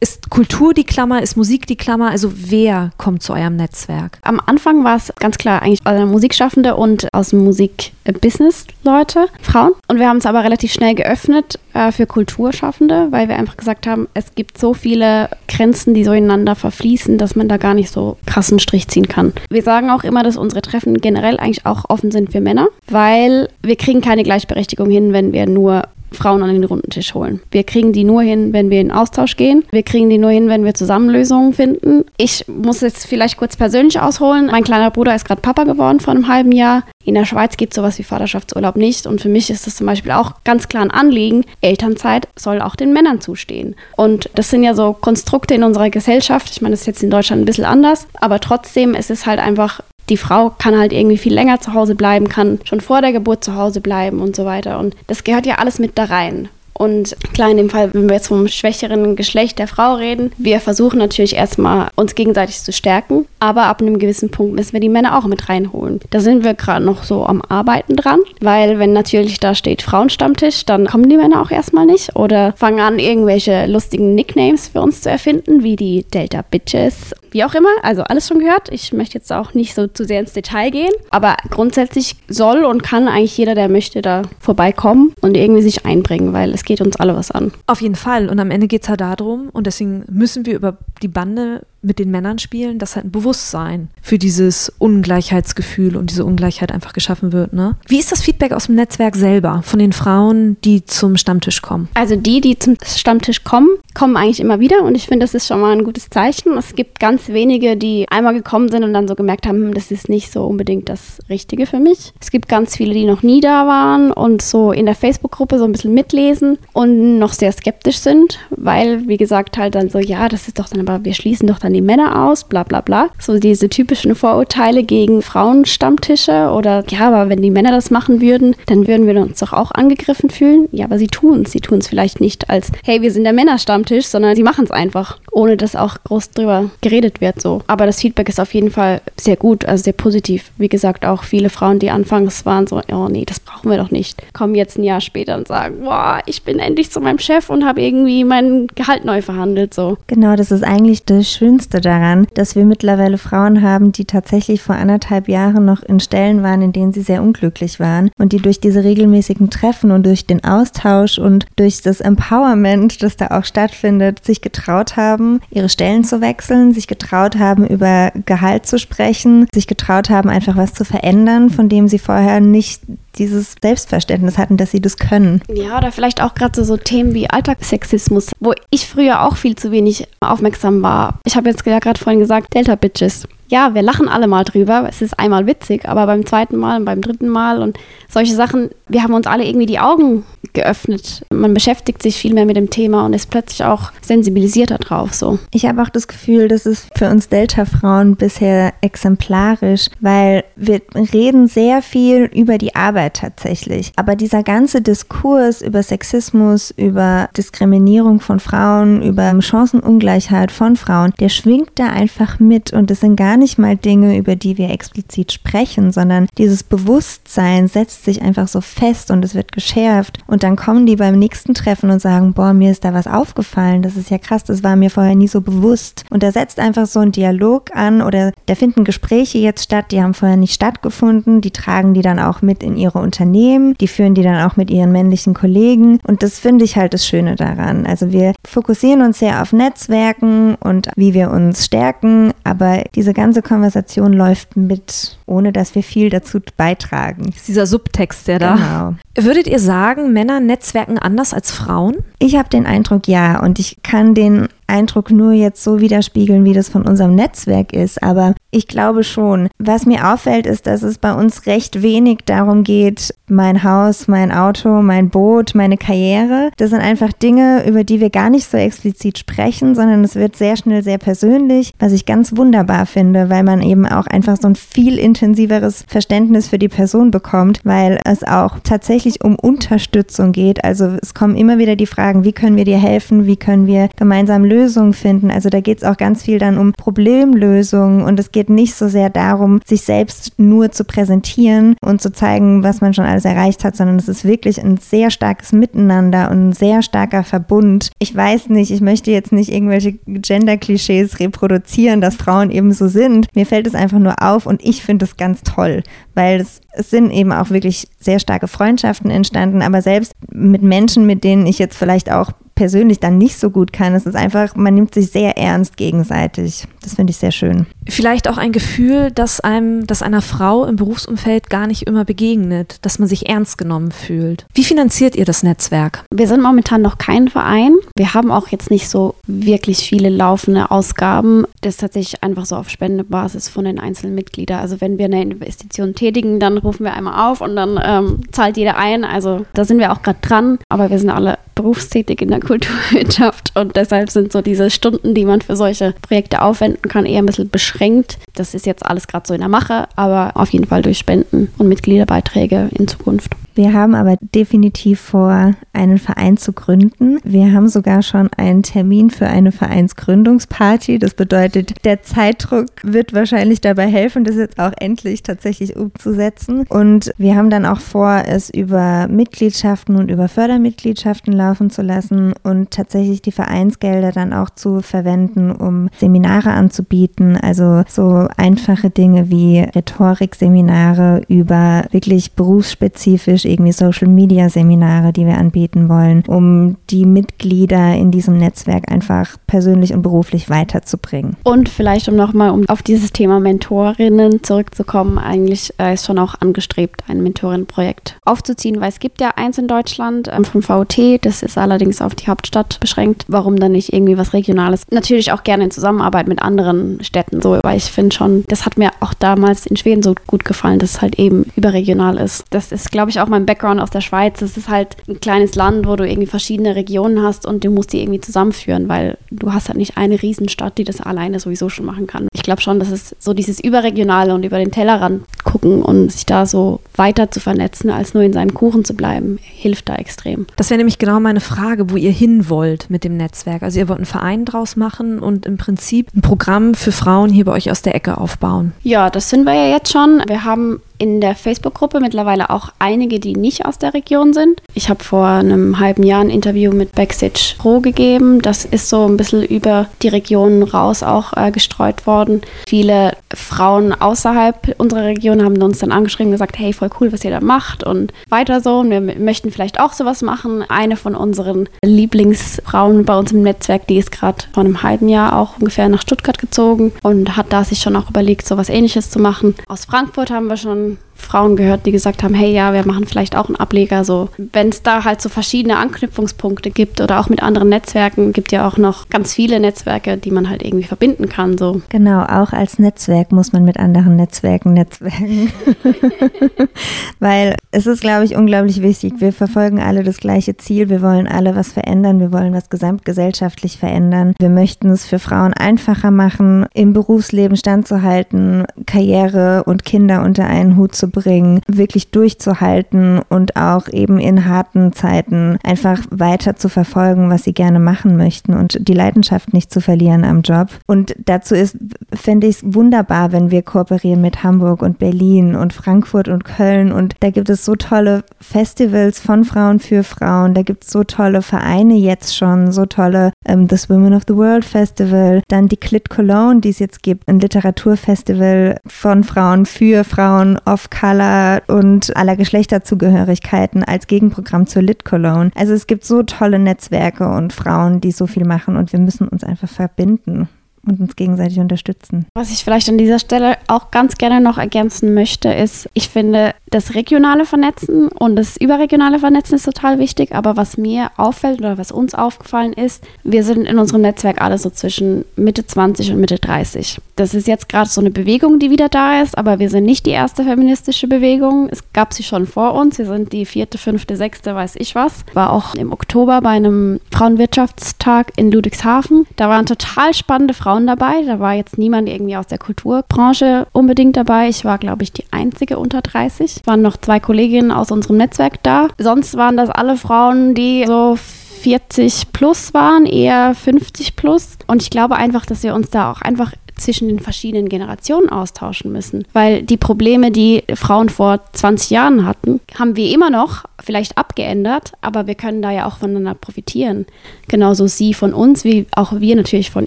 Ist 0.00 0.28
Kultur 0.28 0.74
die 0.74 0.84
Klammer? 0.84 1.22
Ist 1.22 1.36
Musik 1.36 1.66
die 1.66 1.76
Klammer? 1.76 2.10
Also 2.10 2.30
wer 2.34 2.90
kommt 2.98 3.22
zu 3.22 3.32
eurem 3.32 3.56
Netzwerk? 3.56 4.18
Am 4.22 4.40
Anfang 4.44 4.84
war 4.84 4.96
es 4.96 5.12
ganz 5.18 5.38
klar 5.38 5.62
eigentlich 5.62 5.82
Musikschaffende 5.84 6.76
und 6.76 7.08
aus 7.14 7.30
dem 7.30 7.42
Musikbusiness 7.44 8.66
Leute, 8.82 9.28
Frauen. 9.40 9.72
Und 9.88 9.98
wir 9.98 10.08
haben 10.08 10.18
es 10.18 10.26
aber 10.26 10.44
relativ 10.44 10.72
schnell 10.72 10.94
geöffnet 10.94 11.58
äh, 11.72 11.90
für 11.90 12.06
Kulturschaffende, 12.06 13.08
weil 13.12 13.28
wir 13.28 13.36
einfach 13.36 13.56
gesagt 13.56 13.86
haben, 13.86 14.08
es 14.12 14.34
gibt 14.34 14.58
so 14.58 14.74
viele 14.74 15.30
Grenzen, 15.48 15.94
die 15.94 16.04
so 16.04 16.12
ineinander 16.12 16.54
verfließen, 16.54 17.16
dass 17.16 17.34
man 17.34 17.48
da 17.48 17.56
gar 17.56 17.74
nicht 17.74 17.90
so 17.90 18.18
krassen 18.26 18.58
Strich 18.58 18.88
ziehen 18.88 19.08
kann. 19.08 19.32
Wir 19.48 19.62
sagen 19.62 19.90
auch 19.90 20.04
immer, 20.04 20.22
dass 20.22 20.36
unsere 20.36 20.60
Treffen 20.60 21.00
generell 21.00 21.38
eigentlich 21.38 21.64
auch 21.64 21.84
offen 21.88 22.10
sind 22.10 22.32
für 22.32 22.40
Männer, 22.40 22.68
weil 22.88 23.48
wir 23.62 23.76
kriegen 23.76 24.00
keine 24.02 24.22
Gleichberechtigung 24.22 24.90
hin, 24.90 25.12
wenn 25.12 25.32
wir 25.32 25.46
nur 25.46 25.84
Frauen 26.14 26.42
an 26.42 26.52
den 26.52 26.64
runden 26.64 26.90
Tisch 26.90 27.14
holen. 27.14 27.40
Wir 27.50 27.64
kriegen 27.64 27.92
die 27.92 28.04
nur 28.04 28.22
hin, 28.22 28.52
wenn 28.52 28.70
wir 28.70 28.80
in 28.80 28.90
Austausch 28.90 29.36
gehen. 29.36 29.64
Wir 29.70 29.82
kriegen 29.82 30.08
die 30.10 30.18
nur 30.18 30.30
hin, 30.30 30.48
wenn 30.48 30.64
wir 30.64 30.74
zusammen 30.74 31.10
Lösungen 31.10 31.52
finden. 31.52 32.04
Ich 32.16 32.46
muss 32.48 32.80
jetzt 32.80 33.06
vielleicht 33.06 33.36
kurz 33.36 33.56
persönlich 33.56 34.00
ausholen. 34.00 34.46
Mein 34.46 34.64
kleiner 34.64 34.90
Bruder 34.90 35.14
ist 35.14 35.26
gerade 35.26 35.40
Papa 35.40 35.64
geworden 35.64 36.00
vor 36.00 36.12
einem 36.12 36.28
halben 36.28 36.52
Jahr. 36.52 36.84
In 37.04 37.14
der 37.14 37.24
Schweiz 37.26 37.56
gibt 37.56 37.72
es 37.72 37.76
sowas 37.76 37.98
wie 37.98 38.02
Vaterschaftsurlaub 38.02 38.76
nicht. 38.76 39.06
Und 39.06 39.20
für 39.20 39.28
mich 39.28 39.50
ist 39.50 39.66
das 39.66 39.76
zum 39.76 39.86
Beispiel 39.86 40.12
auch 40.12 40.32
ganz 40.44 40.68
klar 40.68 40.82
ein 40.82 40.90
Anliegen. 40.90 41.44
Elternzeit 41.60 42.28
soll 42.36 42.60
auch 42.60 42.76
den 42.76 42.92
Männern 42.92 43.20
zustehen. 43.20 43.76
Und 43.96 44.30
das 44.34 44.50
sind 44.50 44.64
ja 44.64 44.74
so 44.74 44.96
Konstrukte 44.98 45.54
in 45.54 45.64
unserer 45.64 45.90
Gesellschaft. 45.90 46.50
Ich 46.50 46.62
meine, 46.62 46.72
das 46.72 46.80
ist 46.80 46.86
jetzt 46.86 47.02
in 47.02 47.10
Deutschland 47.10 47.42
ein 47.42 47.46
bisschen 47.46 47.64
anders. 47.64 48.06
Aber 48.20 48.40
trotzdem 48.40 48.94
ist 48.94 49.10
es 49.10 49.26
halt 49.26 49.40
einfach 49.40 49.80
die 50.08 50.16
Frau 50.16 50.50
kann 50.50 50.78
halt 50.78 50.92
irgendwie 50.92 51.18
viel 51.18 51.34
länger 51.34 51.60
zu 51.60 51.72
Hause 51.72 51.94
bleiben, 51.94 52.28
kann 52.28 52.60
schon 52.64 52.80
vor 52.80 53.00
der 53.00 53.12
Geburt 53.12 53.44
zu 53.44 53.54
Hause 53.54 53.80
bleiben 53.80 54.20
und 54.20 54.36
so 54.36 54.44
weiter. 54.44 54.78
Und 54.78 54.94
das 55.06 55.24
gehört 55.24 55.46
ja 55.46 55.56
alles 55.56 55.78
mit 55.78 55.98
da 55.98 56.04
rein. 56.04 56.48
Und 56.76 57.16
klar, 57.32 57.50
in 57.50 57.56
dem 57.56 57.70
Fall, 57.70 57.94
wenn 57.94 58.08
wir 58.08 58.16
jetzt 58.16 58.28
vom 58.28 58.48
schwächeren 58.48 59.16
Geschlecht 59.16 59.58
der 59.58 59.68
Frau 59.68 59.94
reden, 59.94 60.32
wir 60.38 60.60
versuchen 60.60 60.98
natürlich 60.98 61.36
erstmal 61.36 61.88
uns 61.94 62.14
gegenseitig 62.14 62.60
zu 62.60 62.72
stärken, 62.72 63.26
aber 63.38 63.64
ab 63.64 63.80
einem 63.80 63.98
gewissen 63.98 64.30
Punkt 64.30 64.54
müssen 64.54 64.72
wir 64.72 64.80
die 64.80 64.88
Männer 64.88 65.16
auch 65.16 65.26
mit 65.26 65.48
reinholen. 65.48 66.00
Da 66.10 66.20
sind 66.20 66.44
wir 66.44 66.54
gerade 66.54 66.84
noch 66.84 67.04
so 67.04 67.24
am 67.24 67.42
Arbeiten 67.42 67.96
dran, 67.96 68.20
weil 68.40 68.78
wenn 68.78 68.92
natürlich 68.92 69.38
da 69.38 69.54
steht 69.54 69.82
Frauenstammtisch, 69.82 70.64
dann 70.66 70.86
kommen 70.86 71.08
die 71.08 71.16
Männer 71.16 71.40
auch 71.40 71.50
erstmal 71.50 71.86
nicht. 71.86 72.16
Oder 72.16 72.54
fangen 72.56 72.80
an, 72.80 72.98
irgendwelche 72.98 73.66
lustigen 73.66 74.14
Nicknames 74.14 74.68
für 74.68 74.80
uns 74.80 75.02
zu 75.02 75.10
erfinden, 75.10 75.62
wie 75.62 75.76
die 75.76 76.04
Delta 76.04 76.42
Bitches. 76.42 77.14
Wie 77.30 77.44
auch 77.44 77.54
immer, 77.54 77.70
also 77.82 78.02
alles 78.02 78.28
schon 78.28 78.38
gehört. 78.38 78.68
Ich 78.70 78.92
möchte 78.92 79.18
jetzt 79.18 79.32
auch 79.32 79.54
nicht 79.54 79.74
so 79.74 79.88
zu 79.88 80.04
sehr 80.04 80.20
ins 80.20 80.32
Detail 80.32 80.70
gehen, 80.70 80.92
aber 81.10 81.36
grundsätzlich 81.50 82.16
soll 82.28 82.64
und 82.64 82.82
kann 82.82 83.08
eigentlich 83.08 83.36
jeder, 83.36 83.54
der 83.54 83.68
möchte, 83.68 84.02
da 84.02 84.22
vorbeikommen 84.38 85.12
und 85.20 85.36
irgendwie 85.36 85.62
sich 85.62 85.84
einbringen, 85.84 86.32
weil 86.32 86.54
es 86.54 86.63
geht 86.64 86.80
uns 86.80 86.96
alle 86.96 87.14
was 87.14 87.30
an. 87.30 87.52
Auf 87.66 87.80
jeden 87.80 87.94
Fall. 87.94 88.28
Und 88.28 88.38
am 88.40 88.50
Ende 88.50 88.66
geht 88.66 88.82
es 88.82 88.88
ja 88.88 88.96
darum, 88.96 89.48
und 89.50 89.66
deswegen 89.66 90.04
müssen 90.10 90.46
wir 90.46 90.54
über 90.54 90.76
die 91.02 91.08
Bande 91.08 91.66
mit 91.84 91.98
den 91.98 92.10
Männern 92.10 92.38
spielen, 92.38 92.78
dass 92.78 92.96
halt 92.96 93.06
ein 93.06 93.10
Bewusstsein 93.10 93.88
für 94.02 94.18
dieses 94.18 94.72
Ungleichheitsgefühl 94.78 95.96
und 95.96 96.10
diese 96.10 96.24
Ungleichheit 96.24 96.72
einfach 96.72 96.92
geschaffen 96.92 97.32
wird. 97.32 97.52
Ne? 97.52 97.76
Wie 97.86 97.98
ist 97.98 98.12
das 98.12 98.22
Feedback 98.22 98.52
aus 98.52 98.66
dem 98.66 98.74
Netzwerk 98.74 99.16
selber 99.16 99.62
von 99.64 99.78
den 99.78 99.92
Frauen, 99.92 100.56
die 100.64 100.84
zum 100.84 101.16
Stammtisch 101.16 101.62
kommen? 101.62 101.88
Also 101.94 102.16
die, 102.16 102.40
die 102.40 102.58
zum 102.58 102.76
Stammtisch 102.84 103.44
kommen, 103.44 103.68
kommen 103.94 104.16
eigentlich 104.16 104.40
immer 104.40 104.60
wieder 104.60 104.82
und 104.82 104.94
ich 104.94 105.06
finde, 105.06 105.24
das 105.24 105.34
ist 105.34 105.46
schon 105.46 105.60
mal 105.60 105.72
ein 105.72 105.84
gutes 105.84 106.10
Zeichen. 106.10 106.56
Es 106.56 106.74
gibt 106.74 106.98
ganz 107.00 107.28
wenige, 107.28 107.76
die 107.76 108.06
einmal 108.10 108.34
gekommen 108.34 108.68
sind 108.68 108.84
und 108.84 108.92
dann 108.92 109.08
so 109.08 109.14
gemerkt 109.14 109.46
haben, 109.46 109.58
hm, 109.58 109.74
das 109.74 109.90
ist 109.90 110.08
nicht 110.08 110.32
so 110.32 110.46
unbedingt 110.46 110.88
das 110.88 111.18
Richtige 111.28 111.66
für 111.66 111.78
mich. 111.78 112.12
Es 112.20 112.30
gibt 112.30 112.48
ganz 112.48 112.76
viele, 112.76 112.94
die 112.94 113.04
noch 113.04 113.22
nie 113.22 113.40
da 113.40 113.66
waren 113.66 114.10
und 114.10 114.42
so 114.42 114.72
in 114.72 114.86
der 114.86 114.94
Facebook-Gruppe 114.94 115.58
so 115.58 115.64
ein 115.64 115.72
bisschen 115.72 115.94
mitlesen 115.94 116.58
und 116.72 117.18
noch 117.18 117.32
sehr 117.32 117.52
skeptisch 117.52 117.98
sind, 117.98 118.38
weil, 118.50 119.06
wie 119.08 119.16
gesagt, 119.16 119.58
halt 119.58 119.74
dann 119.74 119.90
so, 119.90 119.98
ja, 119.98 120.28
das 120.28 120.48
ist 120.48 120.58
doch 120.58 120.68
dann, 120.68 120.80
aber 120.80 121.04
wir 121.04 121.14
schließen 121.14 121.46
doch 121.46 121.58
dann 121.58 121.73
die 121.74 121.80
Männer 121.80 122.24
aus, 122.24 122.44
bla 122.44 122.62
bla 122.62 122.80
bla. 122.80 123.08
So 123.18 123.38
diese 123.38 123.68
typischen 123.68 124.14
Vorurteile 124.14 124.82
gegen 124.82 125.22
Frauenstammtische 125.22 126.50
oder 126.50 126.84
ja, 126.88 127.08
aber 127.08 127.28
wenn 127.28 127.42
die 127.42 127.50
Männer 127.50 127.70
das 127.70 127.90
machen 127.90 128.20
würden, 128.20 128.56
dann 128.66 128.86
würden 128.86 129.06
wir 129.06 129.20
uns 129.20 129.40
doch 129.40 129.52
auch 129.52 129.70
angegriffen 129.72 130.30
fühlen. 130.30 130.68
Ja, 130.72 130.86
aber 130.86 130.98
sie 130.98 131.08
tun 131.08 131.42
es. 131.44 131.52
Sie 131.52 131.60
tun 131.60 131.78
es 131.78 131.88
vielleicht 131.88 132.20
nicht 132.20 132.50
als, 132.50 132.70
hey, 132.84 133.02
wir 133.02 133.12
sind 133.12 133.24
der 133.24 133.32
Männerstammtisch, 133.32 134.06
sondern 134.06 134.36
sie 134.36 134.42
machen 134.42 134.64
es 134.64 134.70
einfach, 134.70 135.18
ohne 135.30 135.56
dass 135.56 135.76
auch 135.76 135.96
groß 136.04 136.30
drüber 136.30 136.70
geredet 136.80 137.20
wird 137.20 137.40
so. 137.40 137.62
Aber 137.66 137.86
das 137.86 138.00
Feedback 138.00 138.28
ist 138.28 138.40
auf 138.40 138.54
jeden 138.54 138.70
Fall 138.70 139.00
sehr 139.18 139.36
gut, 139.36 139.64
also 139.64 139.84
sehr 139.84 139.92
positiv. 139.92 140.50
Wie 140.56 140.68
gesagt, 140.68 141.04
auch 141.04 141.24
viele 141.24 141.50
Frauen, 141.50 141.78
die 141.78 141.90
anfangs 141.90 142.46
waren 142.46 142.66
so, 142.66 142.80
oh 142.92 143.08
nee, 143.08 143.24
das 143.24 143.40
brauchen 143.40 143.70
wir 143.70 143.78
doch 143.78 143.90
nicht, 143.90 144.22
kommen 144.32 144.54
jetzt 144.54 144.78
ein 144.78 144.84
Jahr 144.84 145.00
später 145.00 145.36
und 145.36 145.48
sagen, 145.48 145.80
boah, 145.82 146.20
ich 146.26 146.42
bin 146.42 146.58
endlich 146.58 146.90
zu 146.90 147.00
meinem 147.00 147.18
Chef 147.18 147.50
und 147.50 147.64
habe 147.64 147.82
irgendwie 147.82 148.24
mein 148.24 148.66
Gehalt 148.74 149.04
neu 149.04 149.22
verhandelt 149.22 149.74
so. 149.74 149.96
Genau, 150.06 150.36
das 150.36 150.50
ist 150.50 150.64
eigentlich 150.64 151.04
das 151.04 151.28
Schönste 151.30 151.63
daran, 151.68 152.26
dass 152.34 152.56
wir 152.56 152.64
mittlerweile 152.64 153.18
Frauen 153.18 153.62
haben, 153.62 153.92
die 153.92 154.04
tatsächlich 154.04 154.62
vor 154.62 154.74
anderthalb 154.74 155.28
Jahren 155.28 155.64
noch 155.64 155.82
in 155.82 156.00
Stellen 156.00 156.42
waren, 156.42 156.62
in 156.62 156.72
denen 156.72 156.92
sie 156.92 157.02
sehr 157.02 157.22
unglücklich 157.22 157.80
waren 157.80 158.10
und 158.18 158.32
die 158.32 158.38
durch 158.38 158.60
diese 158.60 158.84
regelmäßigen 158.84 159.50
Treffen 159.50 159.90
und 159.90 160.04
durch 160.06 160.26
den 160.26 160.44
Austausch 160.44 161.18
und 161.18 161.46
durch 161.56 161.82
das 161.82 162.00
Empowerment, 162.00 163.02
das 163.02 163.16
da 163.16 163.28
auch 163.28 163.44
stattfindet, 163.44 164.24
sich 164.24 164.40
getraut 164.40 164.96
haben, 164.96 165.40
ihre 165.50 165.68
Stellen 165.68 166.04
zu 166.04 166.20
wechseln, 166.20 166.72
sich 166.72 166.86
getraut 166.86 167.38
haben, 167.38 167.66
über 167.66 168.12
Gehalt 168.26 168.66
zu 168.66 168.78
sprechen, 168.78 169.46
sich 169.54 169.66
getraut 169.66 170.10
haben, 170.10 170.28
einfach 170.28 170.56
was 170.56 170.74
zu 170.74 170.84
verändern, 170.84 171.50
von 171.50 171.68
dem 171.68 171.88
sie 171.88 171.98
vorher 171.98 172.40
nicht 172.40 172.82
dieses 173.18 173.54
Selbstverständnis 173.62 174.38
hatten, 174.38 174.56
dass 174.56 174.70
sie 174.70 174.80
das 174.80 174.96
können. 174.96 175.42
Ja, 175.48 175.78
oder 175.78 175.92
vielleicht 175.92 176.22
auch 176.22 176.34
gerade 176.34 176.54
so, 176.56 176.64
so 176.64 176.76
Themen 176.76 177.14
wie 177.14 177.28
Alltagssexismus, 177.28 178.30
wo 178.40 178.52
ich 178.70 178.86
früher 178.86 179.22
auch 179.22 179.36
viel 179.36 179.56
zu 179.56 179.70
wenig 179.70 180.06
aufmerksam 180.20 180.82
war. 180.82 181.18
Ich 181.24 181.36
habe 181.36 181.48
jetzt 181.48 181.64
ja 181.66 181.78
gerade 181.78 182.00
vorhin 182.00 182.20
gesagt, 182.20 182.54
Delta 182.54 182.74
Bitches 182.74 183.26
ja, 183.48 183.74
wir 183.74 183.82
lachen 183.82 184.08
alle 184.08 184.26
mal 184.26 184.44
drüber. 184.44 184.86
Es 184.88 185.02
ist 185.02 185.18
einmal 185.18 185.46
witzig, 185.46 185.88
aber 185.88 186.06
beim 186.06 186.26
zweiten 186.26 186.56
Mal 186.56 186.78
und 186.78 186.84
beim 186.84 187.00
dritten 187.00 187.28
Mal 187.28 187.62
und 187.62 187.78
solche 188.08 188.34
Sachen, 188.34 188.70
wir 188.88 189.02
haben 189.02 189.14
uns 189.14 189.26
alle 189.26 189.44
irgendwie 189.44 189.66
die 189.66 189.78
Augen 189.78 190.24
geöffnet. 190.52 191.24
Man 191.30 191.52
beschäftigt 191.52 192.02
sich 192.02 192.16
viel 192.16 192.32
mehr 192.32 192.46
mit 192.46 192.56
dem 192.56 192.70
Thema 192.70 193.04
und 193.04 193.12
ist 193.12 193.30
plötzlich 193.30 193.64
auch 193.64 193.92
sensibilisierter 194.02 194.78
drauf. 194.78 195.12
So. 195.12 195.38
Ich 195.52 195.66
habe 195.66 195.82
auch 195.82 195.88
das 195.88 196.08
Gefühl, 196.08 196.48
das 196.48 196.64
ist 196.64 196.88
für 196.96 197.10
uns 197.10 197.28
Delta-Frauen 197.28 198.16
bisher 198.16 198.72
exemplarisch, 198.80 199.88
weil 200.00 200.44
wir 200.56 200.80
reden 201.12 201.48
sehr 201.48 201.82
viel 201.82 202.30
über 202.32 202.58
die 202.58 202.74
Arbeit 202.74 203.14
tatsächlich. 203.14 203.92
Aber 203.96 204.16
dieser 204.16 204.42
ganze 204.42 204.80
Diskurs 204.80 205.60
über 205.60 205.82
Sexismus, 205.82 206.72
über 206.76 207.28
Diskriminierung 207.36 208.20
von 208.20 208.38
Frauen, 208.38 209.02
über 209.02 209.34
Chancenungleichheit 209.40 210.52
von 210.52 210.76
Frauen, 210.76 211.12
der 211.18 211.28
schwingt 211.28 211.72
da 211.74 211.88
einfach 211.88 212.38
mit 212.38 212.72
und 212.72 212.90
es 212.90 213.00
sind 213.00 213.16
gar 213.16 213.33
gar 213.34 213.38
nicht 213.40 213.58
mal 213.58 213.76
Dinge, 213.76 214.16
über 214.16 214.36
die 214.36 214.58
wir 214.58 214.70
explizit 214.70 215.32
sprechen, 215.32 215.90
sondern 215.90 216.28
dieses 216.38 216.62
Bewusstsein 216.62 217.66
setzt 217.66 218.04
sich 218.04 218.22
einfach 218.22 218.46
so 218.46 218.60
fest 218.60 219.10
und 219.10 219.24
es 219.24 219.34
wird 219.34 219.50
geschärft. 219.50 220.20
Und 220.28 220.44
dann 220.44 220.54
kommen 220.54 220.86
die 220.86 220.94
beim 220.94 221.18
nächsten 221.18 221.52
Treffen 221.52 221.90
und 221.90 222.00
sagen, 222.00 222.32
boah, 222.32 222.52
mir 222.52 222.70
ist 222.70 222.84
da 222.84 222.94
was 222.94 223.08
aufgefallen. 223.08 223.82
Das 223.82 223.96
ist 223.96 224.08
ja 224.08 224.18
krass, 224.18 224.44
das 224.44 224.62
war 224.62 224.76
mir 224.76 224.88
vorher 224.88 225.16
nie 225.16 225.26
so 225.26 225.40
bewusst. 225.40 226.04
Und 226.10 226.22
da 226.22 226.30
setzt 226.30 226.60
einfach 226.60 226.86
so 226.86 227.00
ein 227.00 227.10
Dialog 227.10 227.74
an 227.74 228.02
oder 228.02 228.30
da 228.46 228.54
finden 228.54 228.84
Gespräche 228.84 229.38
jetzt 229.38 229.64
statt, 229.64 229.86
die 229.90 230.00
haben 230.00 230.14
vorher 230.14 230.36
nicht 230.36 230.54
stattgefunden. 230.54 231.40
Die 231.40 231.50
tragen 231.50 231.92
die 231.92 232.02
dann 232.02 232.20
auch 232.20 232.40
mit 232.40 232.62
in 232.62 232.76
ihre 232.76 233.00
Unternehmen, 233.00 233.74
die 233.80 233.88
führen 233.88 234.14
die 234.14 234.22
dann 234.22 234.48
auch 234.48 234.56
mit 234.56 234.70
ihren 234.70 234.92
männlichen 234.92 235.34
Kollegen. 235.34 235.98
Und 236.06 236.22
das 236.22 236.38
finde 236.38 236.64
ich 236.64 236.76
halt 236.76 236.94
das 236.94 237.04
Schöne 237.04 237.34
daran. 237.34 237.84
Also 237.84 238.12
wir 238.12 238.32
fokussieren 238.46 239.02
uns 239.02 239.18
sehr 239.18 239.42
auf 239.42 239.52
Netzwerken 239.52 240.54
und 240.54 240.88
wie 240.94 241.14
wir 241.14 241.32
uns 241.32 241.64
stärken, 241.64 242.32
aber 242.44 242.84
diese 242.94 243.12
ganze 243.12 243.23
ganze 243.24 243.40
Konversation 243.40 244.12
läuft 244.12 244.54
mit, 244.54 245.16
ohne 245.24 245.50
dass 245.50 245.74
wir 245.74 245.82
viel 245.82 246.10
dazu 246.10 246.40
beitragen. 246.58 247.24
Das 247.28 247.36
ist 247.36 247.48
dieser 247.48 247.66
Subtext, 247.66 248.28
der 248.28 248.38
da. 248.38 248.54
Genau. 248.54 249.26
Würdet 249.26 249.46
ihr 249.46 249.60
sagen, 249.60 250.12
Männer 250.12 250.40
netzwerken 250.40 250.98
anders 250.98 251.32
als 251.32 251.50
Frauen? 251.50 251.96
Ich 252.18 252.36
habe 252.36 252.50
den 252.50 252.66
Eindruck, 252.66 253.08
ja. 253.08 253.40
Und 253.40 253.58
ich 253.58 253.78
kann 253.82 254.14
den 254.14 254.48
Eindruck 254.66 255.10
nur 255.10 255.32
jetzt 255.32 255.62
so 255.62 255.80
widerspiegeln, 255.80 256.44
wie 256.44 256.52
das 256.52 256.68
von 256.68 256.82
unserem 256.82 257.14
Netzwerk 257.14 257.72
ist. 257.72 258.02
Aber 258.02 258.34
ich 258.50 258.68
glaube 258.68 259.04
schon. 259.04 259.48
Was 259.58 259.86
mir 259.86 260.12
auffällt, 260.12 260.46
ist, 260.46 260.66
dass 260.66 260.82
es 260.82 260.98
bei 260.98 261.12
uns 261.12 261.46
recht 261.46 261.82
wenig 261.82 262.20
darum 262.24 262.64
geht, 262.64 263.14
mein 263.28 263.64
Haus, 263.64 264.08
mein 264.08 264.32
Auto, 264.32 264.82
mein 264.82 265.10
Boot, 265.10 265.54
meine 265.54 265.76
Karriere. 265.76 266.50
Das 266.56 266.70
sind 266.70 266.80
einfach 266.80 267.12
Dinge, 267.12 267.66
über 267.66 267.84
die 267.84 268.00
wir 268.00 268.10
gar 268.10 268.30
nicht 268.30 268.50
so 268.50 268.56
explizit 268.56 269.18
sprechen, 269.18 269.74
sondern 269.74 270.04
es 270.04 270.14
wird 270.14 270.36
sehr 270.36 270.56
schnell 270.56 270.82
sehr 270.82 270.98
persönlich, 270.98 271.72
was 271.78 271.92
ich 271.92 272.06
ganz 272.06 272.36
wunderbar 272.36 272.86
finde, 272.86 273.30
weil 273.30 273.42
man 273.42 273.62
eben 273.62 273.86
auch 273.86 274.06
einfach 274.06 274.36
so 274.40 274.48
ein 274.48 274.56
viel 274.56 274.98
intensiveres 274.98 275.84
Verständnis 275.88 276.48
für 276.48 276.58
die 276.58 276.68
Person 276.68 277.10
bekommt, 277.10 277.60
weil 277.64 277.98
es 278.04 278.22
auch 278.22 278.58
tatsächlich 278.62 279.24
um 279.24 279.36
Unterstützung 279.36 280.32
geht. 280.32 280.64
Also 280.64 280.96
es 281.00 281.14
kommen 281.14 281.36
immer 281.36 281.58
wieder 281.58 281.76
die 281.76 281.86
Fragen, 281.86 282.24
wie 282.24 282.32
können 282.32 282.56
wir 282.56 282.64
dir 282.64 282.78
helfen, 282.78 283.26
wie 283.26 283.36
können 283.36 283.66
wir 283.66 283.88
gemeinsam 283.96 284.44
lösen 284.44 284.53
Lösungen 284.54 284.92
finden. 284.92 285.30
Also 285.30 285.48
da 285.48 285.60
geht 285.60 285.78
es 285.78 285.84
auch 285.84 285.96
ganz 285.96 286.22
viel 286.22 286.38
dann 286.38 286.58
um 286.58 286.72
Problemlösungen 286.72 288.02
und 288.02 288.20
es 288.20 288.30
geht 288.30 288.48
nicht 288.48 288.74
so 288.74 288.88
sehr 288.88 289.10
darum, 289.10 289.60
sich 289.64 289.82
selbst 289.82 290.32
nur 290.38 290.70
zu 290.70 290.84
präsentieren 290.84 291.74
und 291.82 292.00
zu 292.00 292.12
zeigen, 292.12 292.62
was 292.62 292.80
man 292.80 292.94
schon 292.94 293.04
alles 293.04 293.24
erreicht 293.24 293.64
hat, 293.64 293.76
sondern 293.76 293.96
es 293.96 294.08
ist 294.08 294.24
wirklich 294.24 294.62
ein 294.62 294.76
sehr 294.76 295.10
starkes 295.10 295.52
Miteinander 295.52 296.30
und 296.30 296.48
ein 296.48 296.52
sehr 296.52 296.82
starker 296.82 297.24
Verbund. 297.24 297.90
Ich 297.98 298.14
weiß 298.14 298.48
nicht, 298.48 298.70
ich 298.70 298.80
möchte 298.80 299.10
jetzt 299.10 299.32
nicht 299.32 299.50
irgendwelche 299.52 299.94
Gender-Klischees 300.06 301.18
reproduzieren, 301.18 302.00
dass 302.00 302.14
Frauen 302.14 302.50
eben 302.50 302.72
so 302.72 302.86
sind. 302.88 303.26
Mir 303.34 303.46
fällt 303.46 303.66
es 303.66 303.74
einfach 303.74 303.98
nur 303.98 304.22
auf 304.22 304.46
und 304.46 304.64
ich 304.64 304.82
finde 304.84 305.04
es 305.04 305.16
ganz 305.16 305.42
toll, 305.42 305.82
weil 306.14 306.40
es, 306.40 306.60
es 306.72 306.90
sind 306.90 307.10
eben 307.10 307.32
auch 307.32 307.50
wirklich 307.50 307.88
sehr 308.00 308.18
starke 308.18 308.48
Freundschaften 308.48 309.10
entstanden, 309.10 309.62
aber 309.62 309.82
selbst 309.82 310.14
mit 310.30 310.62
Menschen, 310.62 311.06
mit 311.06 311.24
denen 311.24 311.46
ich 311.46 311.58
jetzt 311.58 311.76
vielleicht 311.76 312.10
auch 312.10 312.32
persönlich 312.54 313.00
dann 313.00 313.18
nicht 313.18 313.36
so 313.36 313.50
gut 313.50 313.72
kann. 313.72 313.94
Es 313.94 314.06
ist 314.06 314.14
einfach, 314.14 314.54
man 314.56 314.74
nimmt 314.74 314.94
sich 314.94 315.10
sehr 315.10 315.36
ernst 315.36 315.76
gegenseitig. 315.76 316.66
Das 316.82 316.94
finde 316.94 317.10
ich 317.10 317.16
sehr 317.16 317.32
schön. 317.32 317.66
Vielleicht 317.88 318.28
auch 318.28 318.38
ein 318.38 318.52
Gefühl, 318.52 319.10
dass 319.10 319.40
einem, 319.40 319.86
dass 319.86 320.02
einer 320.02 320.22
Frau 320.22 320.64
im 320.64 320.76
Berufsumfeld 320.76 321.50
gar 321.50 321.66
nicht 321.66 321.82
immer 321.82 322.04
begegnet, 322.04 322.78
dass 322.82 322.98
man 322.98 323.08
sich 323.08 323.28
ernst 323.28 323.58
genommen 323.58 323.90
fühlt. 323.90 324.46
Wie 324.54 324.64
finanziert 324.64 325.16
ihr 325.16 325.24
das 325.24 325.42
Netzwerk? 325.42 326.04
Wir 326.12 326.28
sind 326.28 326.42
momentan 326.42 326.82
noch 326.82 326.98
kein 326.98 327.28
Verein. 327.28 327.74
Wir 327.96 328.14
haben 328.14 328.30
auch 328.30 328.48
jetzt 328.48 328.70
nicht 328.70 328.88
so 328.88 329.14
wirklich 329.26 329.78
viele 329.78 330.08
laufende 330.08 330.70
Ausgaben. 330.70 331.44
Das 331.60 331.74
ist 331.74 331.80
tatsächlich 331.80 332.22
einfach 332.22 332.46
so 332.46 332.56
auf 332.56 332.70
Spendebasis 332.70 333.48
von 333.48 333.64
den 333.64 333.78
einzelnen 333.78 334.14
Mitgliedern. 334.14 334.60
Also 334.60 334.80
wenn 334.80 334.98
wir 334.98 335.06
eine 335.06 335.22
Investition 335.22 335.94
tätigen, 336.04 336.38
dann 336.38 336.58
rufen 336.58 336.84
wir 336.84 336.92
einmal 336.92 337.30
auf 337.30 337.40
und 337.40 337.56
dann 337.56 337.80
ähm, 337.82 338.20
zahlt 338.30 338.56
jeder 338.56 338.76
ein. 338.76 339.04
Also 339.04 339.46
da 339.54 339.64
sind 339.64 339.78
wir 339.78 339.92
auch 339.92 340.02
gerade 340.02 340.18
dran. 340.20 340.58
Aber 340.68 340.90
wir 340.90 340.98
sind 340.98 341.10
alle 341.10 341.38
berufstätig 341.54 342.20
in 342.20 342.28
der 342.28 342.40
Kulturwirtschaft 342.40 343.52
und 343.54 343.76
deshalb 343.76 344.10
sind 344.10 344.32
so 344.32 344.42
diese 344.42 344.70
Stunden, 344.70 345.14
die 345.14 345.24
man 345.24 345.40
für 345.40 345.56
solche 345.56 345.94
Projekte 346.02 346.42
aufwenden 346.42 346.90
kann, 346.90 347.06
eher 347.06 347.22
ein 347.22 347.26
bisschen 347.26 347.48
beschränkt. 347.48 348.18
Das 348.34 348.54
ist 348.54 348.66
jetzt 348.66 348.84
alles 348.84 349.06
gerade 349.06 349.26
so 349.26 349.34
in 349.34 349.40
der 349.40 349.48
Mache, 349.48 349.88
aber 349.96 350.32
auf 350.34 350.50
jeden 350.50 350.66
Fall 350.66 350.82
durch 350.82 350.98
Spenden 350.98 351.52
und 351.58 351.68
Mitgliederbeiträge 351.68 352.68
in 352.76 352.88
Zukunft. 352.88 353.32
Wir 353.54 353.72
haben 353.72 353.94
aber 353.94 354.16
definitiv 354.34 355.00
vor, 355.00 355.54
einen 355.72 355.98
Verein 355.98 356.36
zu 356.36 356.52
gründen. 356.52 357.18
Wir 357.24 357.52
haben 357.52 357.68
sogar 357.68 358.02
schon 358.02 358.28
einen 358.36 358.62
Termin 358.62 359.10
für 359.10 359.28
eine 359.28 359.52
Vereinsgründungsparty. 359.52 360.98
Das 360.98 361.14
bedeutet, 361.14 361.84
der 361.84 362.02
Zeitdruck 362.02 362.66
wird 362.82 363.12
wahrscheinlich 363.12 363.60
dabei 363.60 363.86
helfen, 363.86 364.24
das 364.24 364.36
jetzt 364.36 364.58
auch 364.58 364.72
endlich 364.78 365.22
tatsächlich 365.22 365.76
umzusetzen. 365.76 366.64
Und 366.68 367.12
wir 367.16 367.36
haben 367.36 367.50
dann 367.50 367.64
auch 367.64 367.80
vor, 367.80 368.24
es 368.26 368.50
über 368.50 369.06
Mitgliedschaften 369.08 369.96
und 369.96 370.10
über 370.10 370.28
Fördermitgliedschaften 370.28 371.32
laufen 371.32 371.70
zu 371.70 371.82
lassen 371.82 372.34
und 372.42 372.72
tatsächlich 372.72 373.22
die 373.22 373.32
Vereinsgelder 373.32 374.10
dann 374.10 374.32
auch 374.32 374.50
zu 374.50 374.80
verwenden, 374.80 375.52
um 375.52 375.88
Seminare 375.98 376.50
anzubieten. 376.50 377.36
Also 377.36 377.84
so 377.88 378.26
einfache 378.36 378.90
Dinge 378.90 379.30
wie 379.30 379.60
Rhetorikseminare 379.60 381.22
über 381.28 381.84
wirklich 381.92 382.32
berufsspezifisch 382.32 383.43
spezifisch 383.44 383.54
irgendwie 383.54 383.72
Social-Media-Seminare, 383.72 385.12
die 385.12 385.26
wir 385.26 385.36
anbieten 385.36 385.88
wollen, 385.88 386.24
um 386.26 386.76
die 386.90 387.06
Mitglieder 387.06 387.94
in 387.94 388.10
diesem 388.10 388.38
Netzwerk 388.38 388.90
einfach 388.90 389.36
persönlich 389.46 389.92
und 389.92 390.02
beruflich 390.02 390.50
weiterzubringen. 390.50 391.36
Und 391.44 391.68
vielleicht, 391.68 392.08
um 392.08 392.16
nochmal 392.16 392.50
um 392.50 392.68
auf 392.68 392.82
dieses 392.82 393.12
Thema 393.12 393.40
Mentorinnen 393.40 394.42
zurückzukommen, 394.42 395.18
eigentlich 395.18 395.72
äh, 395.78 395.94
ist 395.94 396.06
schon 396.06 396.18
auch 396.18 396.34
angestrebt, 396.40 397.04
ein 397.08 397.22
Mentorinnenprojekt 397.22 398.18
aufzuziehen, 398.24 398.80
weil 398.80 398.88
es 398.88 398.98
gibt 398.98 399.20
ja 399.20 399.32
eins 399.36 399.58
in 399.58 399.68
Deutschland 399.68 400.28
ähm, 400.32 400.44
vom 400.44 400.62
VOT, 400.62 400.98
das 401.22 401.42
ist 401.42 401.58
allerdings 401.58 402.00
auf 402.00 402.14
die 402.14 402.28
Hauptstadt 402.28 402.80
beschränkt. 402.80 403.24
Warum 403.28 403.56
dann 403.58 403.72
nicht 403.72 403.92
irgendwie 403.92 404.18
was 404.18 404.32
Regionales? 404.32 404.86
Natürlich 404.90 405.32
auch 405.32 405.44
gerne 405.44 405.64
in 405.64 405.70
Zusammenarbeit 405.70 406.28
mit 406.28 406.42
anderen 406.42 407.02
Städten, 407.02 407.40
so, 407.40 407.58
weil 407.62 407.76
ich 407.76 407.84
finde 407.84 408.14
schon, 408.14 408.44
das 408.48 408.66
hat 408.66 408.76
mir 408.76 408.90
auch 409.00 409.14
damals 409.14 409.66
in 409.66 409.76
Schweden 409.76 410.02
so 410.02 410.14
gut 410.26 410.44
gefallen, 410.44 410.78
dass 410.78 410.94
es 410.94 411.02
halt 411.02 411.18
eben 411.18 411.44
überregional 411.56 412.18
ist. 412.18 412.44
Das 412.50 412.72
ist, 412.72 412.90
glaube 412.90 413.10
ich, 413.10 413.20
auch 413.20 413.28
mein 413.34 413.46
Background 413.46 413.80
aus 413.80 413.90
der 413.90 414.00
Schweiz. 414.00 414.40
Es 414.42 414.56
ist 414.56 414.68
halt 414.68 414.96
ein 415.08 415.20
kleines 415.20 415.56
Land, 415.56 415.86
wo 415.86 415.96
du 415.96 416.08
irgendwie 416.08 416.26
verschiedene 416.26 416.76
Regionen 416.76 417.22
hast 417.22 417.46
und 417.46 417.64
du 417.64 417.70
musst 417.70 417.92
die 417.92 418.00
irgendwie 418.00 418.20
zusammenführen, 418.20 418.88
weil 418.88 419.18
du 419.30 419.52
hast 419.52 419.68
halt 419.68 419.78
nicht 419.78 419.96
eine 419.96 420.22
Riesenstadt, 420.22 420.78
die 420.78 420.84
das 420.84 421.00
alleine 421.00 421.40
sowieso 421.40 421.68
schon 421.68 421.84
machen 421.84 422.06
kann. 422.06 422.28
Ich 422.32 422.42
glaube 422.42 422.60
schon, 422.60 422.78
dass 422.78 422.90
es 422.90 423.16
so 423.18 423.34
dieses 423.34 423.58
Überregionale 423.58 424.34
und 424.34 424.44
über 424.44 424.58
den 424.58 424.70
Tellerrand 424.70 425.24
gucken 425.42 425.82
und 425.82 426.12
sich 426.12 426.26
da 426.26 426.46
so 426.46 426.80
weiter 426.94 427.30
zu 427.30 427.40
vernetzen, 427.40 427.90
als 427.90 428.14
nur 428.14 428.22
in 428.22 428.32
seinem 428.32 428.54
Kuchen 428.54 428.84
zu 428.84 428.94
bleiben, 428.94 429.38
hilft 429.42 429.88
da 429.88 429.96
extrem. 429.96 430.46
Das 430.56 430.70
wäre 430.70 430.78
nämlich 430.78 430.98
genau 430.98 431.18
meine 431.18 431.40
Frage, 431.40 431.90
wo 431.90 431.96
ihr 431.96 432.12
hin 432.12 432.48
wollt 432.48 432.88
mit 432.90 433.02
dem 433.02 433.16
Netzwerk. 433.16 433.62
Also 433.62 433.80
ihr 433.80 433.88
wollt 433.88 433.98
einen 433.98 434.06
Verein 434.06 434.44
draus 434.44 434.76
machen 434.76 435.18
und 435.18 435.46
im 435.46 435.56
Prinzip 435.56 436.08
ein 436.14 436.20
Programm 436.20 436.74
für 436.74 436.92
Frauen 436.92 437.30
hier 437.30 437.44
bei 437.44 437.52
euch 437.52 437.70
aus 437.70 437.82
der 437.82 437.94
Ecke 437.94 438.18
aufbauen. 438.18 438.72
Ja, 438.82 439.10
das 439.10 439.30
sind 439.30 439.44
wir 439.44 439.54
ja 439.54 439.68
jetzt 439.72 439.92
schon. 439.92 440.22
Wir 440.28 440.44
haben 440.44 440.80
in 440.98 441.20
der 441.20 441.34
Facebook-Gruppe 441.34 442.00
mittlerweile 442.00 442.50
auch 442.50 442.70
einige, 442.78 443.18
die 443.18 443.34
nicht 443.34 443.66
aus 443.66 443.78
der 443.78 443.94
Region 443.94 444.32
sind. 444.32 444.62
Ich 444.74 444.88
habe 444.88 445.02
vor 445.02 445.26
einem 445.26 445.78
halben 445.78 446.02
Jahr 446.02 446.20
ein 446.20 446.30
Interview 446.30 446.72
mit 446.72 446.92
Backstage 446.92 447.54
Pro 447.58 447.80
gegeben. 447.80 448.40
Das 448.42 448.64
ist 448.64 448.88
so 448.88 449.06
ein 449.06 449.16
bisschen 449.16 449.42
über 449.44 449.88
die 450.02 450.08
Region 450.08 450.62
raus 450.62 451.02
auch 451.02 451.32
äh, 451.36 451.50
gestreut 451.50 452.06
worden. 452.06 452.42
Viele 452.68 453.16
Frauen 453.34 453.92
außerhalb 453.92 454.74
unserer 454.78 455.04
Region 455.04 455.42
haben 455.42 455.60
uns 455.62 455.78
dann 455.78 455.92
angeschrieben 455.92 456.28
und 456.28 456.34
gesagt, 456.34 456.58
hey, 456.58 456.72
voll 456.72 456.90
cool, 457.00 457.12
was 457.12 457.24
ihr 457.24 457.30
da 457.30 457.40
macht 457.40 457.84
und 457.84 458.12
weiter 458.28 458.60
so. 458.60 458.78
Und 458.78 458.90
wir 458.90 459.00
möchten 459.00 459.50
vielleicht 459.50 459.80
auch 459.80 459.92
sowas 459.92 460.22
machen. 460.22 460.64
Eine 460.68 460.96
von 460.96 461.14
unseren 461.14 461.68
Lieblingsfrauen 461.84 463.04
bei 463.04 463.18
uns 463.18 463.32
im 463.32 463.42
Netzwerk, 463.42 463.86
die 463.88 463.98
ist 463.98 464.12
gerade 464.12 464.44
vor 464.52 464.62
einem 464.62 464.82
halben 464.82 465.08
Jahr 465.08 465.38
auch 465.38 465.58
ungefähr 465.58 465.88
nach 465.88 466.02
Stuttgart 466.02 466.38
gezogen 466.38 466.92
und 467.02 467.36
hat 467.36 467.52
da 467.52 467.64
sich 467.64 467.80
schon 467.80 467.96
auch 467.96 468.10
überlegt, 468.10 468.46
sowas 468.46 468.68
ähnliches 468.68 469.10
zu 469.10 469.18
machen. 469.18 469.54
Aus 469.68 469.86
Frankfurt 469.86 470.30
haben 470.30 470.48
wir 470.48 470.56
schon 470.56 470.83
um, 470.84 470.98
Frauen 471.14 471.56
gehört, 471.56 471.86
die 471.86 471.92
gesagt 471.92 472.22
haben, 472.22 472.34
hey 472.34 472.52
ja, 472.52 472.72
wir 472.72 472.86
machen 472.86 473.06
vielleicht 473.06 473.36
auch 473.36 473.46
einen 473.46 473.56
Ableger. 473.56 474.04
So, 474.04 474.28
wenn 474.52 474.68
es 474.68 474.82
da 474.82 475.04
halt 475.04 475.20
so 475.20 475.28
verschiedene 475.28 475.76
Anknüpfungspunkte 475.76 476.70
gibt 476.70 477.00
oder 477.00 477.20
auch 477.20 477.28
mit 477.28 477.42
anderen 477.42 477.68
Netzwerken, 477.68 478.32
gibt 478.32 478.52
ja 478.52 478.66
auch 478.66 478.76
noch 478.76 479.08
ganz 479.08 479.34
viele 479.34 479.60
Netzwerke, 479.60 480.16
die 480.16 480.30
man 480.30 480.50
halt 480.50 480.62
irgendwie 480.62 480.84
verbinden 480.84 481.28
kann. 481.28 481.56
So. 481.56 481.82
Genau, 481.88 482.22
auch 482.22 482.52
als 482.52 482.78
Netzwerk 482.78 483.32
muss 483.32 483.52
man 483.52 483.64
mit 483.64 483.78
anderen 483.78 484.16
Netzwerken 484.16 484.74
netzwerken. 484.74 485.52
Weil 487.20 487.56
es 487.70 487.86
ist, 487.86 488.00
glaube 488.00 488.24
ich, 488.24 488.36
unglaublich 488.36 488.82
wichtig. 488.82 489.14
Wir 489.18 489.32
verfolgen 489.32 489.80
alle 489.80 490.02
das 490.02 490.18
gleiche 490.18 490.56
Ziel. 490.56 490.88
Wir 490.88 491.02
wollen 491.02 491.26
alle 491.26 491.56
was 491.56 491.72
verändern. 491.72 492.20
Wir 492.20 492.32
wollen 492.32 492.52
was 492.52 492.70
gesamtgesellschaftlich 492.70 493.78
verändern. 493.78 494.34
Wir 494.38 494.50
möchten 494.50 494.90
es 494.90 495.06
für 495.06 495.18
Frauen 495.18 495.54
einfacher 495.54 496.10
machen, 496.10 496.66
im 496.74 496.92
Berufsleben 496.92 497.56
standzuhalten, 497.56 498.64
Karriere 498.86 499.64
und 499.64 499.84
Kinder 499.84 500.22
unter 500.22 500.46
einen 500.46 500.76
Hut 500.76 500.94
zu 500.94 501.03
bringen, 501.08 501.60
wirklich 501.66 502.10
durchzuhalten 502.10 503.20
und 503.28 503.56
auch 503.56 503.88
eben 503.88 504.18
in 504.18 504.46
harten 504.46 504.92
Zeiten 504.92 505.58
einfach 505.62 506.00
weiter 506.10 506.56
zu 506.56 506.68
verfolgen, 506.68 507.30
was 507.30 507.44
sie 507.44 507.54
gerne 507.54 507.78
machen 507.78 508.16
möchten 508.16 508.54
und 508.54 508.88
die 508.88 508.94
Leidenschaft 508.94 509.52
nicht 509.52 509.72
zu 509.72 509.80
verlieren 509.80 510.24
am 510.24 510.42
Job. 510.42 510.68
Und 510.86 511.14
dazu 511.24 511.54
ist, 511.54 511.76
fände 512.12 512.46
ich 512.46 512.56
es 512.56 512.74
wunderbar, 512.74 513.32
wenn 513.32 513.50
wir 513.50 513.62
kooperieren 513.62 514.20
mit 514.20 514.42
Hamburg 514.42 514.82
und 514.82 514.98
Berlin 514.98 515.54
und 515.54 515.72
Frankfurt 515.72 516.28
und 516.28 516.44
Köln. 516.44 516.92
Und 516.92 517.14
da 517.20 517.30
gibt 517.30 517.50
es 517.50 517.64
so 517.64 517.74
tolle 517.74 518.24
Festivals 518.40 519.20
von 519.20 519.44
Frauen 519.44 519.80
für 519.80 520.02
Frauen. 520.02 520.54
Da 520.54 520.62
gibt 520.62 520.84
es 520.84 520.90
so 520.90 521.04
tolle 521.04 521.42
Vereine 521.42 521.94
jetzt 521.94 522.36
schon, 522.36 522.72
so 522.72 522.86
tolle 522.86 523.32
ähm, 523.46 523.68
This 523.68 523.90
Women 523.90 524.14
of 524.14 524.22
the 524.28 524.36
World 524.36 524.64
Festival, 524.64 525.42
dann 525.48 525.68
die 525.68 525.76
Clit 525.76 526.10
Cologne, 526.10 526.60
die 526.60 526.70
es 526.70 526.78
jetzt 526.78 527.02
gibt, 527.02 527.28
ein 527.28 527.40
Literaturfestival 527.40 528.78
von 528.86 529.24
Frauen 529.24 529.66
für 529.66 530.04
Frauen 530.04 530.58
of 530.66 530.90
Color 530.98 531.62
und 531.66 532.16
aller 532.16 532.36
Geschlechterzugehörigkeiten 532.36 533.82
als 533.82 534.06
Gegenprogramm 534.06 534.66
zur 534.66 534.82
Lit 534.82 535.04
Cologne. 535.04 535.50
Also 535.54 535.72
es 535.72 535.86
gibt 535.86 536.04
so 536.04 536.22
tolle 536.22 536.58
Netzwerke 536.58 537.28
und 537.28 537.52
Frauen, 537.52 538.00
die 538.00 538.12
so 538.12 538.26
viel 538.26 538.44
machen 538.44 538.76
und 538.76 538.92
wir 538.92 539.00
müssen 539.00 539.28
uns 539.28 539.44
einfach 539.44 539.68
verbinden 539.68 540.48
und 540.86 541.00
uns 541.00 541.16
gegenseitig 541.16 541.58
unterstützen. 541.58 542.26
Was 542.34 542.50
ich 542.50 542.64
vielleicht 542.64 542.88
an 542.88 542.98
dieser 542.98 543.18
Stelle 543.18 543.56
auch 543.68 543.90
ganz 543.90 544.16
gerne 544.16 544.40
noch 544.40 544.58
ergänzen 544.58 545.14
möchte, 545.14 545.52
ist, 545.52 545.88
ich 545.94 546.08
finde, 546.08 546.54
das 546.70 546.94
regionale 546.94 547.44
Vernetzen 547.44 548.08
und 548.08 548.36
das 548.36 548.56
überregionale 548.56 549.20
Vernetzen 549.20 549.54
ist 549.54 549.64
total 549.64 549.98
wichtig, 549.98 550.34
aber 550.34 550.56
was 550.56 550.76
mir 550.76 551.10
auffällt 551.16 551.60
oder 551.60 551.78
was 551.78 551.92
uns 551.92 552.14
aufgefallen 552.14 552.72
ist, 552.72 553.04
wir 553.22 553.44
sind 553.44 553.66
in 553.66 553.78
unserem 553.78 554.02
Netzwerk 554.02 554.40
alle 554.40 554.58
so 554.58 554.70
zwischen 554.70 555.24
Mitte 555.36 555.66
20 555.66 556.10
und 556.10 556.20
Mitte 556.20 556.38
30. 556.38 557.00
Das 557.14 557.32
ist 557.32 557.46
jetzt 557.46 557.68
gerade 557.68 557.88
so 557.88 558.00
eine 558.00 558.10
Bewegung, 558.10 558.58
die 558.58 558.70
wieder 558.70 558.88
da 558.88 559.22
ist, 559.22 559.38
aber 559.38 559.60
wir 559.60 559.70
sind 559.70 559.84
nicht 559.84 560.04
die 560.04 560.10
erste 560.10 560.42
feministische 560.42 561.06
Bewegung. 561.06 561.68
Es 561.70 561.92
gab 561.92 562.12
sie 562.12 562.24
schon 562.24 562.46
vor 562.46 562.74
uns. 562.74 562.98
Wir 562.98 563.06
sind 563.06 563.32
die 563.32 563.46
vierte, 563.46 563.78
fünfte, 563.78 564.16
sechste, 564.16 564.56
weiß 564.56 564.74
ich 564.78 564.96
was. 564.96 565.24
War 565.32 565.52
auch 565.52 565.76
im 565.76 565.92
Oktober 565.92 566.40
bei 566.40 566.50
einem 566.50 566.98
Frauenwirtschaftstag 567.12 568.32
in 568.34 568.50
Ludwigshafen. 568.50 569.28
Da 569.36 569.48
waren 569.48 569.66
total 569.66 570.12
spannende 570.12 570.54
Frauen 570.54 570.73
dabei. 570.80 571.22
Da 571.26 571.40
war 571.40 571.54
jetzt 571.54 571.78
niemand 571.78 572.08
irgendwie 572.08 572.36
aus 572.36 572.46
der 572.46 572.58
Kulturbranche 572.58 573.66
unbedingt 573.72 574.16
dabei. 574.16 574.48
Ich 574.48 574.64
war, 574.64 574.78
glaube 574.78 575.02
ich, 575.02 575.12
die 575.12 575.24
einzige 575.30 575.78
unter 575.78 576.02
30 576.02 576.62
waren 576.64 576.82
noch 576.82 576.96
zwei 576.96 577.20
Kolleginnen 577.20 577.70
aus 577.70 577.90
unserem 577.90 578.16
Netzwerk 578.16 578.62
da. 578.62 578.88
Sonst 578.98 579.36
waren 579.36 579.56
das 579.56 579.70
alle 579.70 579.96
Frauen, 579.96 580.54
die 580.54 580.84
so 580.86 581.16
40 581.16 582.32
plus 582.32 582.74
waren, 582.74 583.06
eher 583.06 583.54
50 583.54 584.16
plus. 584.16 584.58
Und 584.66 584.82
ich 584.82 584.90
glaube 584.90 585.16
einfach, 585.16 585.46
dass 585.46 585.62
wir 585.62 585.74
uns 585.74 585.88
da 585.90 586.10
auch 586.10 586.20
einfach 586.20 586.52
zwischen 586.76 587.08
den 587.08 587.20
verschiedenen 587.20 587.68
Generationen 587.68 588.28
austauschen 588.28 588.92
müssen. 588.92 589.24
Weil 589.32 589.62
die 589.62 589.76
Probleme, 589.76 590.30
die 590.30 590.64
Frauen 590.74 591.08
vor 591.08 591.40
20 591.52 591.90
Jahren 591.90 592.26
hatten, 592.26 592.60
haben 592.78 592.96
wir 592.96 593.10
immer 593.10 593.30
noch, 593.30 593.64
vielleicht 593.84 594.18
abgeändert, 594.18 594.92
aber 595.00 595.26
wir 595.26 595.34
können 595.34 595.62
da 595.62 595.70
ja 595.70 595.86
auch 595.86 595.98
voneinander 595.98 596.34
profitieren. 596.34 597.06
Genauso 597.48 597.86
sie 597.86 598.14
von 598.14 598.32
uns, 598.32 598.64
wie 598.64 598.86
auch 598.92 599.20
wir 599.20 599.36
natürlich 599.36 599.70
von 599.70 599.86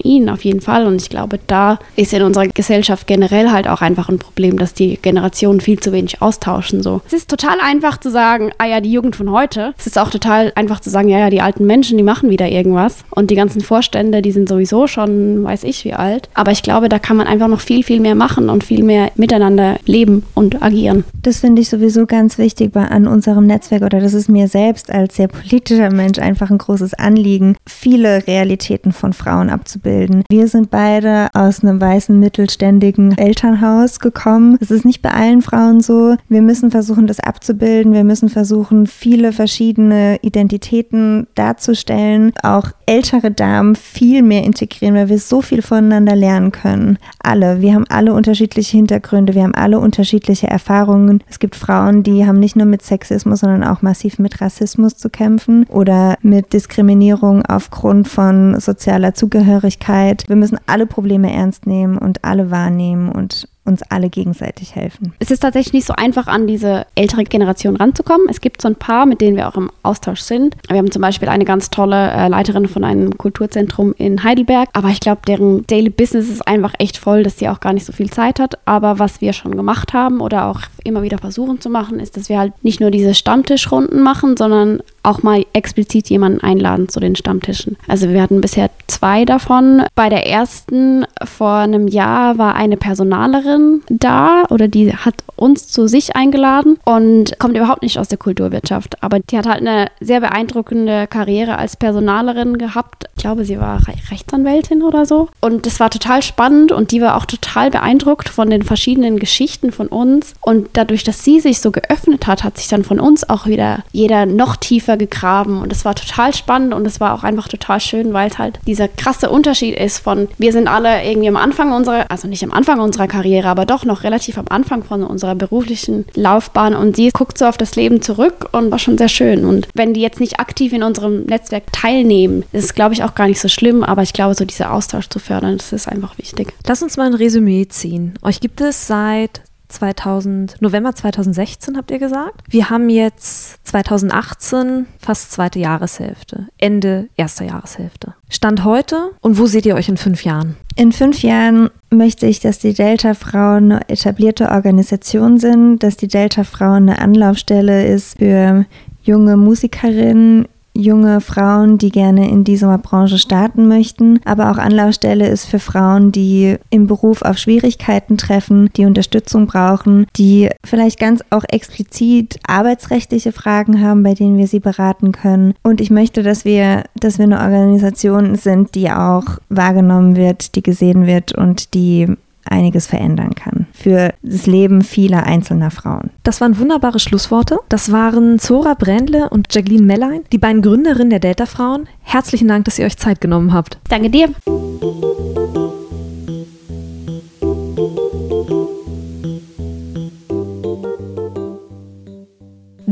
ihnen 0.00 0.28
auf 0.28 0.44
jeden 0.44 0.60
Fall. 0.60 0.86
Und 0.86 1.02
ich 1.02 1.10
glaube, 1.10 1.38
da 1.46 1.78
ist 1.96 2.12
in 2.12 2.22
unserer 2.22 2.46
Gesellschaft 2.46 3.06
generell 3.06 3.50
halt 3.50 3.68
auch 3.68 3.80
einfach 3.80 4.08
ein 4.08 4.18
Problem, 4.18 4.58
dass 4.58 4.74
die 4.74 4.98
Generationen 5.02 5.60
viel 5.60 5.80
zu 5.80 5.92
wenig 5.92 6.22
austauschen. 6.22 6.82
So. 6.82 7.00
Es 7.06 7.12
ist 7.12 7.28
total 7.28 7.58
einfach 7.60 7.98
zu 7.98 8.10
sagen, 8.10 8.52
ah 8.58 8.66
ja, 8.66 8.80
die 8.80 8.92
Jugend 8.92 9.16
von 9.16 9.30
heute. 9.30 9.74
Es 9.76 9.86
ist 9.86 9.98
auch 9.98 10.10
total 10.10 10.52
einfach 10.54 10.80
zu 10.80 10.90
sagen, 10.90 11.08
ja, 11.08 11.18
ja, 11.18 11.30
die 11.30 11.42
alten 11.42 11.66
Menschen, 11.66 11.98
die 11.98 12.04
machen 12.04 12.30
wieder 12.30 12.48
irgendwas. 12.48 13.04
Und 13.10 13.30
die 13.30 13.34
ganzen 13.34 13.60
Vorstände, 13.60 14.22
die 14.22 14.32
sind 14.32 14.48
sowieso 14.48 14.86
schon, 14.86 15.42
weiß 15.42 15.64
ich 15.64 15.84
wie 15.84 15.94
alt. 15.94 16.28
Aber 16.34 16.52
ich 16.52 16.62
glaube, 16.62 16.77
da 16.86 16.98
kann 16.98 17.16
man 17.16 17.26
einfach 17.26 17.48
noch 17.48 17.60
viel, 17.60 17.82
viel 17.82 18.00
mehr 18.00 18.14
machen 18.14 18.50
und 18.50 18.62
viel 18.62 18.84
mehr 18.84 19.10
miteinander 19.16 19.78
leben 19.86 20.24
und 20.34 20.62
agieren. 20.62 21.04
Das 21.22 21.40
finde 21.40 21.62
ich 21.62 21.68
sowieso 21.68 22.06
ganz 22.06 22.38
wichtig 22.38 22.72
bei, 22.72 22.84
an 22.84 23.08
unserem 23.08 23.46
Netzwerk 23.46 23.82
oder 23.82 24.00
das 24.00 24.14
ist 24.14 24.28
mir 24.28 24.48
selbst 24.48 24.90
als 24.92 25.16
sehr 25.16 25.28
politischer 25.28 25.92
Mensch 25.92 26.18
einfach 26.18 26.50
ein 26.50 26.58
großes 26.58 26.94
Anliegen, 26.94 27.56
viele 27.66 28.26
Realitäten 28.26 28.92
von 28.92 29.12
Frauen 29.12 29.50
abzubilden. 29.50 30.22
Wir 30.30 30.46
sind 30.48 30.70
beide 30.70 31.28
aus 31.34 31.62
einem 31.62 31.80
weißen 31.80 32.18
mittelständigen 32.18 33.16
Elternhaus 33.16 34.00
gekommen. 34.00 34.58
Es 34.60 34.70
ist 34.70 34.84
nicht 34.84 35.02
bei 35.02 35.10
allen 35.10 35.42
Frauen 35.42 35.80
so. 35.80 36.16
Wir 36.28 36.42
müssen 36.42 36.70
versuchen, 36.70 37.06
das 37.06 37.20
abzubilden. 37.20 37.92
Wir 37.92 38.04
müssen 38.04 38.28
versuchen, 38.28 38.86
viele 38.86 39.32
verschiedene 39.32 40.18
Identitäten 40.22 41.26
darzustellen. 41.34 42.32
Auch 42.42 42.70
ältere 42.88 43.30
Damen 43.30 43.76
viel 43.76 44.22
mehr 44.22 44.44
integrieren, 44.44 44.94
weil 44.94 45.10
wir 45.10 45.18
so 45.18 45.42
viel 45.42 45.60
voneinander 45.60 46.16
lernen 46.16 46.52
können. 46.52 46.98
Alle. 47.22 47.60
Wir 47.60 47.74
haben 47.74 47.84
alle 47.90 48.14
unterschiedliche 48.14 48.78
Hintergründe. 48.78 49.34
Wir 49.34 49.42
haben 49.42 49.54
alle 49.54 49.78
unterschiedliche 49.78 50.46
Erfahrungen. 50.46 51.22
Es 51.28 51.38
gibt 51.38 51.54
Frauen, 51.54 52.02
die 52.02 52.26
haben 52.26 52.40
nicht 52.40 52.56
nur 52.56 52.64
mit 52.64 52.80
Sexismus, 52.80 53.40
sondern 53.40 53.62
auch 53.62 53.82
massiv 53.82 54.18
mit 54.18 54.40
Rassismus 54.40 54.96
zu 54.96 55.10
kämpfen 55.10 55.66
oder 55.68 56.16
mit 56.22 56.54
Diskriminierung 56.54 57.44
aufgrund 57.44 58.08
von 58.08 58.58
sozialer 58.58 59.12
Zugehörigkeit. 59.12 60.24
Wir 60.26 60.36
müssen 60.36 60.58
alle 60.64 60.86
Probleme 60.86 61.30
ernst 61.30 61.66
nehmen 61.66 61.98
und 61.98 62.24
alle 62.24 62.50
wahrnehmen 62.50 63.12
und 63.12 63.48
uns 63.68 63.82
alle 63.88 64.08
gegenseitig 64.08 64.74
helfen. 64.74 65.12
Es 65.18 65.30
ist 65.30 65.40
tatsächlich 65.40 65.72
nicht 65.72 65.86
so 65.86 65.94
einfach, 65.94 66.26
an 66.26 66.46
diese 66.46 66.86
ältere 66.94 67.24
Generation 67.24 67.76
ranzukommen. 67.76 68.26
Es 68.28 68.40
gibt 68.40 68.62
so 68.62 68.68
ein 68.68 68.74
paar, 68.74 69.06
mit 69.06 69.20
denen 69.20 69.36
wir 69.36 69.48
auch 69.48 69.56
im 69.56 69.70
Austausch 69.82 70.20
sind. 70.20 70.56
Wir 70.68 70.78
haben 70.78 70.90
zum 70.90 71.02
Beispiel 71.02 71.28
eine 71.28 71.44
ganz 71.44 71.70
tolle 71.70 72.10
äh, 72.10 72.28
Leiterin 72.28 72.66
von 72.66 72.84
einem 72.84 73.16
Kulturzentrum 73.16 73.94
in 73.96 74.24
Heidelberg, 74.24 74.70
aber 74.72 74.88
ich 74.88 75.00
glaube, 75.00 75.20
deren 75.26 75.66
Daily 75.66 75.90
Business 75.90 76.28
ist 76.28 76.46
einfach 76.48 76.74
echt 76.78 76.96
voll, 76.96 77.22
dass 77.22 77.38
sie 77.38 77.48
auch 77.48 77.60
gar 77.60 77.72
nicht 77.72 77.86
so 77.86 77.92
viel 77.92 78.10
Zeit 78.10 78.40
hat. 78.40 78.58
Aber 78.64 78.98
was 78.98 79.20
wir 79.20 79.32
schon 79.32 79.56
gemacht 79.56 79.92
haben 79.92 80.20
oder 80.20 80.46
auch 80.46 80.60
immer 80.84 81.02
wieder 81.02 81.18
versuchen 81.18 81.60
zu 81.60 81.68
machen, 81.68 82.00
ist, 82.00 82.16
dass 82.16 82.28
wir 82.28 82.38
halt 82.38 82.52
nicht 82.64 82.80
nur 82.80 82.90
diese 82.90 83.14
Stammtischrunden 83.14 84.00
machen, 84.02 84.36
sondern 84.36 84.80
auch 85.02 85.22
mal 85.22 85.44
explizit 85.52 86.10
jemanden 86.10 86.40
einladen 86.40 86.88
zu 86.88 87.00
den 87.00 87.16
Stammtischen. 87.16 87.76
Also 87.86 88.08
wir 88.10 88.22
hatten 88.22 88.40
bisher 88.40 88.70
zwei 88.86 89.24
davon. 89.24 89.82
Bei 89.94 90.08
der 90.08 90.26
ersten 90.26 91.06
vor 91.24 91.54
einem 91.54 91.88
Jahr 91.88 92.38
war 92.38 92.54
eine 92.54 92.76
Personalerin 92.76 93.57
da 93.88 94.44
oder 94.50 94.68
die 94.68 94.94
hat 94.94 95.14
uns 95.36 95.68
zu 95.68 95.86
sich 95.86 96.16
eingeladen 96.16 96.78
und 96.84 97.38
kommt 97.38 97.56
überhaupt 97.56 97.82
nicht 97.82 97.98
aus 97.98 98.08
der 98.08 98.18
Kulturwirtschaft. 98.18 99.02
Aber 99.02 99.20
die 99.20 99.38
hat 99.38 99.46
halt 99.46 99.60
eine 99.60 99.88
sehr 100.00 100.20
beeindruckende 100.20 101.06
Karriere 101.06 101.56
als 101.56 101.76
Personalerin 101.76 102.58
gehabt. 102.58 103.04
Ich 103.16 103.22
glaube, 103.22 103.44
sie 103.44 103.58
war 103.60 103.80
Rechtsanwältin 104.10 104.82
oder 104.82 105.06
so. 105.06 105.28
Und 105.40 105.66
das 105.66 105.80
war 105.80 105.90
total 105.90 106.22
spannend 106.22 106.72
und 106.72 106.90
die 106.90 107.00
war 107.00 107.16
auch 107.16 107.26
total 107.26 107.70
beeindruckt 107.70 108.28
von 108.28 108.50
den 108.50 108.62
verschiedenen 108.62 109.18
Geschichten 109.18 109.72
von 109.72 109.88
uns. 109.88 110.34
Und 110.40 110.68
dadurch, 110.72 111.04
dass 111.04 111.24
sie 111.24 111.40
sich 111.40 111.60
so 111.60 111.70
geöffnet 111.70 112.26
hat, 112.26 112.44
hat 112.44 112.56
sich 112.56 112.68
dann 112.68 112.84
von 112.84 113.00
uns 113.00 113.28
auch 113.28 113.46
wieder 113.46 113.84
jeder 113.92 114.26
noch 114.26 114.56
tiefer 114.56 114.96
gegraben. 114.96 115.60
Und 115.62 115.72
es 115.72 115.84
war 115.84 115.94
total 115.94 116.34
spannend 116.34 116.74
und 116.74 116.86
es 116.86 117.00
war 117.00 117.14
auch 117.14 117.22
einfach 117.22 117.48
total 117.48 117.80
schön, 117.80 118.12
weil 118.12 118.30
es 118.30 118.38
halt 118.38 118.58
dieser 118.66 118.88
krasse 118.88 119.30
Unterschied 119.30 119.76
ist 119.76 119.98
von, 119.98 120.28
wir 120.38 120.52
sind 120.52 120.68
alle 120.68 121.04
irgendwie 121.04 121.28
am 121.28 121.36
Anfang 121.36 121.72
unserer, 121.72 122.10
also 122.10 122.28
nicht 122.28 122.42
am 122.44 122.52
Anfang 122.52 122.80
unserer 122.80 123.06
Karriere, 123.06 123.47
aber 123.48 123.66
doch 123.66 123.84
noch 123.84 124.02
relativ 124.02 124.38
am 124.38 124.46
Anfang 124.48 124.84
von 124.84 125.02
unserer 125.02 125.34
beruflichen 125.34 126.04
Laufbahn 126.14 126.74
und 126.74 126.96
sie 126.96 127.10
guckt 127.10 127.38
so 127.38 127.46
auf 127.46 127.56
das 127.56 127.76
Leben 127.76 128.02
zurück 128.02 128.48
und 128.52 128.70
war 128.70 128.78
schon 128.78 128.98
sehr 128.98 129.08
schön. 129.08 129.44
Und 129.44 129.68
wenn 129.74 129.94
die 129.94 130.00
jetzt 130.00 130.20
nicht 130.20 130.40
aktiv 130.40 130.72
in 130.72 130.82
unserem 130.82 131.24
Netzwerk 131.24 131.72
teilnehmen, 131.72 132.44
ist 132.52 132.64
es, 132.64 132.74
glaube 132.74 132.94
ich, 132.94 133.02
auch 133.02 133.14
gar 133.14 133.26
nicht 133.26 133.40
so 133.40 133.48
schlimm, 133.48 133.82
aber 133.82 134.02
ich 134.02 134.12
glaube, 134.12 134.34
so 134.34 134.44
dieser 134.44 134.72
Austausch 134.72 135.08
zu 135.08 135.18
fördern, 135.18 135.58
das 135.58 135.72
ist 135.72 135.88
einfach 135.88 136.18
wichtig. 136.18 136.52
Lass 136.66 136.82
uns 136.82 136.96
mal 136.96 137.06
ein 137.06 137.14
Resümee 137.14 137.66
ziehen. 137.68 138.14
Euch 138.22 138.40
gibt 138.40 138.60
es 138.60 138.86
seit 138.86 139.42
2000, 139.68 140.60
November 140.60 140.94
2016 140.94 141.76
habt 141.76 141.90
ihr 141.90 141.98
gesagt. 141.98 142.42
Wir 142.48 142.70
haben 142.70 142.88
jetzt 142.88 143.66
2018, 143.66 144.86
fast 144.98 145.32
zweite 145.32 145.58
Jahreshälfte, 145.58 146.48
Ende 146.58 147.08
erster 147.16 147.44
Jahreshälfte. 147.44 148.14
Stand 148.28 148.64
heute 148.64 149.10
und 149.20 149.38
wo 149.38 149.46
seht 149.46 149.66
ihr 149.66 149.74
euch 149.74 149.88
in 149.88 149.96
fünf 149.96 150.24
Jahren? 150.24 150.56
In 150.76 150.92
fünf 150.92 151.22
Jahren 151.22 151.70
möchte 151.90 152.26
ich, 152.26 152.40
dass 152.40 152.58
die 152.58 152.72
Delta-Frauen 152.72 153.72
eine 153.72 153.88
etablierte 153.88 154.50
Organisation 154.50 155.38
sind, 155.38 155.82
dass 155.82 155.96
die 155.96 156.08
Delta-Frauen 156.08 156.88
eine 156.88 157.00
Anlaufstelle 157.00 157.86
ist 157.86 158.18
für 158.18 158.64
junge 159.02 159.36
Musikerinnen, 159.36 160.46
junge 160.78 161.20
Frauen, 161.20 161.76
die 161.76 161.90
gerne 161.90 162.30
in 162.30 162.44
dieser 162.44 162.78
Branche 162.78 163.18
starten 163.18 163.68
möchten, 163.68 164.20
aber 164.24 164.50
auch 164.50 164.58
Anlaufstelle 164.58 165.28
ist 165.28 165.46
für 165.46 165.58
Frauen, 165.58 166.12
die 166.12 166.56
im 166.70 166.86
Beruf 166.86 167.22
auf 167.22 167.36
Schwierigkeiten 167.36 168.16
treffen, 168.16 168.70
die 168.76 168.86
Unterstützung 168.86 169.46
brauchen, 169.46 170.06
die 170.16 170.48
vielleicht 170.64 171.00
ganz 171.00 171.22
auch 171.30 171.44
explizit 171.48 172.38
arbeitsrechtliche 172.46 173.32
Fragen 173.32 173.82
haben, 173.82 174.02
bei 174.02 174.14
denen 174.14 174.38
wir 174.38 174.46
sie 174.46 174.60
beraten 174.60 175.12
können. 175.12 175.54
Und 175.62 175.80
ich 175.80 175.90
möchte, 175.90 176.22
dass 176.22 176.44
wir, 176.44 176.84
dass 176.94 177.18
wir 177.18 177.24
eine 177.24 177.40
Organisation 177.40 178.36
sind, 178.36 178.74
die 178.74 178.90
auch 178.90 179.38
wahrgenommen 179.48 180.16
wird, 180.16 180.54
die 180.54 180.62
gesehen 180.62 181.06
wird 181.06 181.32
und 181.32 181.74
die 181.74 182.06
einiges 182.50 182.86
verändern 182.86 183.34
kann 183.34 183.66
für 183.72 184.12
das 184.22 184.46
Leben 184.46 184.82
vieler 184.82 185.24
einzelner 185.24 185.70
Frauen. 185.70 186.10
Das 186.22 186.40
waren 186.40 186.58
wunderbare 186.58 186.98
Schlussworte. 186.98 187.58
Das 187.68 187.92
waren 187.92 188.38
Zora 188.38 188.74
Brändle 188.74 189.28
und 189.30 189.52
Jacqueline 189.54 189.86
Mellein, 189.86 190.22
die 190.32 190.38
beiden 190.38 190.62
Gründerinnen 190.62 191.10
der 191.10 191.20
Delta 191.20 191.46
Frauen. 191.46 191.88
Herzlichen 192.02 192.48
Dank, 192.48 192.64
dass 192.64 192.78
ihr 192.78 192.86
euch 192.86 192.96
Zeit 192.96 193.20
genommen 193.20 193.52
habt. 193.52 193.78
Danke 193.88 194.10
dir. 194.10 194.30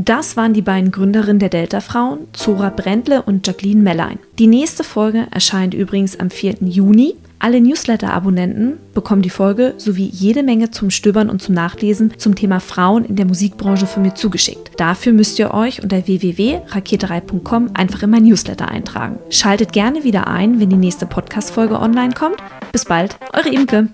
Das 0.06 0.36
waren 0.36 0.52
die 0.54 0.62
beiden 0.62 0.92
Gründerinnen 0.92 1.40
der 1.40 1.48
Delta 1.48 1.80
Frauen, 1.80 2.28
Zora 2.32 2.70
Brändle 2.70 3.22
und 3.22 3.44
Jacqueline 3.44 3.82
Mellein. 3.82 4.20
Die 4.38 4.46
nächste 4.46 4.84
Folge 4.84 5.26
erscheint 5.32 5.74
übrigens 5.74 6.20
am 6.20 6.30
4. 6.30 6.58
Juni. 6.60 7.16
Alle 7.38 7.60
Newsletter-Abonnenten 7.60 8.78
bekommen 8.94 9.22
die 9.22 9.30
Folge 9.30 9.74
sowie 9.76 10.06
jede 10.06 10.42
Menge 10.42 10.70
zum 10.70 10.90
Stöbern 10.90 11.28
und 11.28 11.42
zum 11.42 11.54
Nachlesen 11.54 12.18
zum 12.18 12.34
Thema 12.34 12.60
Frauen 12.60 13.04
in 13.04 13.16
der 13.16 13.26
Musikbranche 13.26 13.86
von 13.86 14.02
mir 14.02 14.14
zugeschickt. 14.14 14.70
Dafür 14.78 15.12
müsst 15.12 15.38
ihr 15.38 15.52
euch 15.52 15.82
unter 15.82 16.06
www.raketerei.com 16.06 17.70
einfach 17.74 18.02
in 18.02 18.10
mein 18.10 18.24
Newsletter 18.24 18.68
eintragen. 18.68 19.18
Schaltet 19.30 19.72
gerne 19.72 20.02
wieder 20.02 20.26
ein, 20.26 20.60
wenn 20.60 20.70
die 20.70 20.76
nächste 20.76 21.06
Podcast-Folge 21.06 21.78
online 21.78 22.14
kommt. 22.14 22.36
Bis 22.72 22.84
bald, 22.84 23.16
eure 23.32 23.50
Imke. 23.50 23.88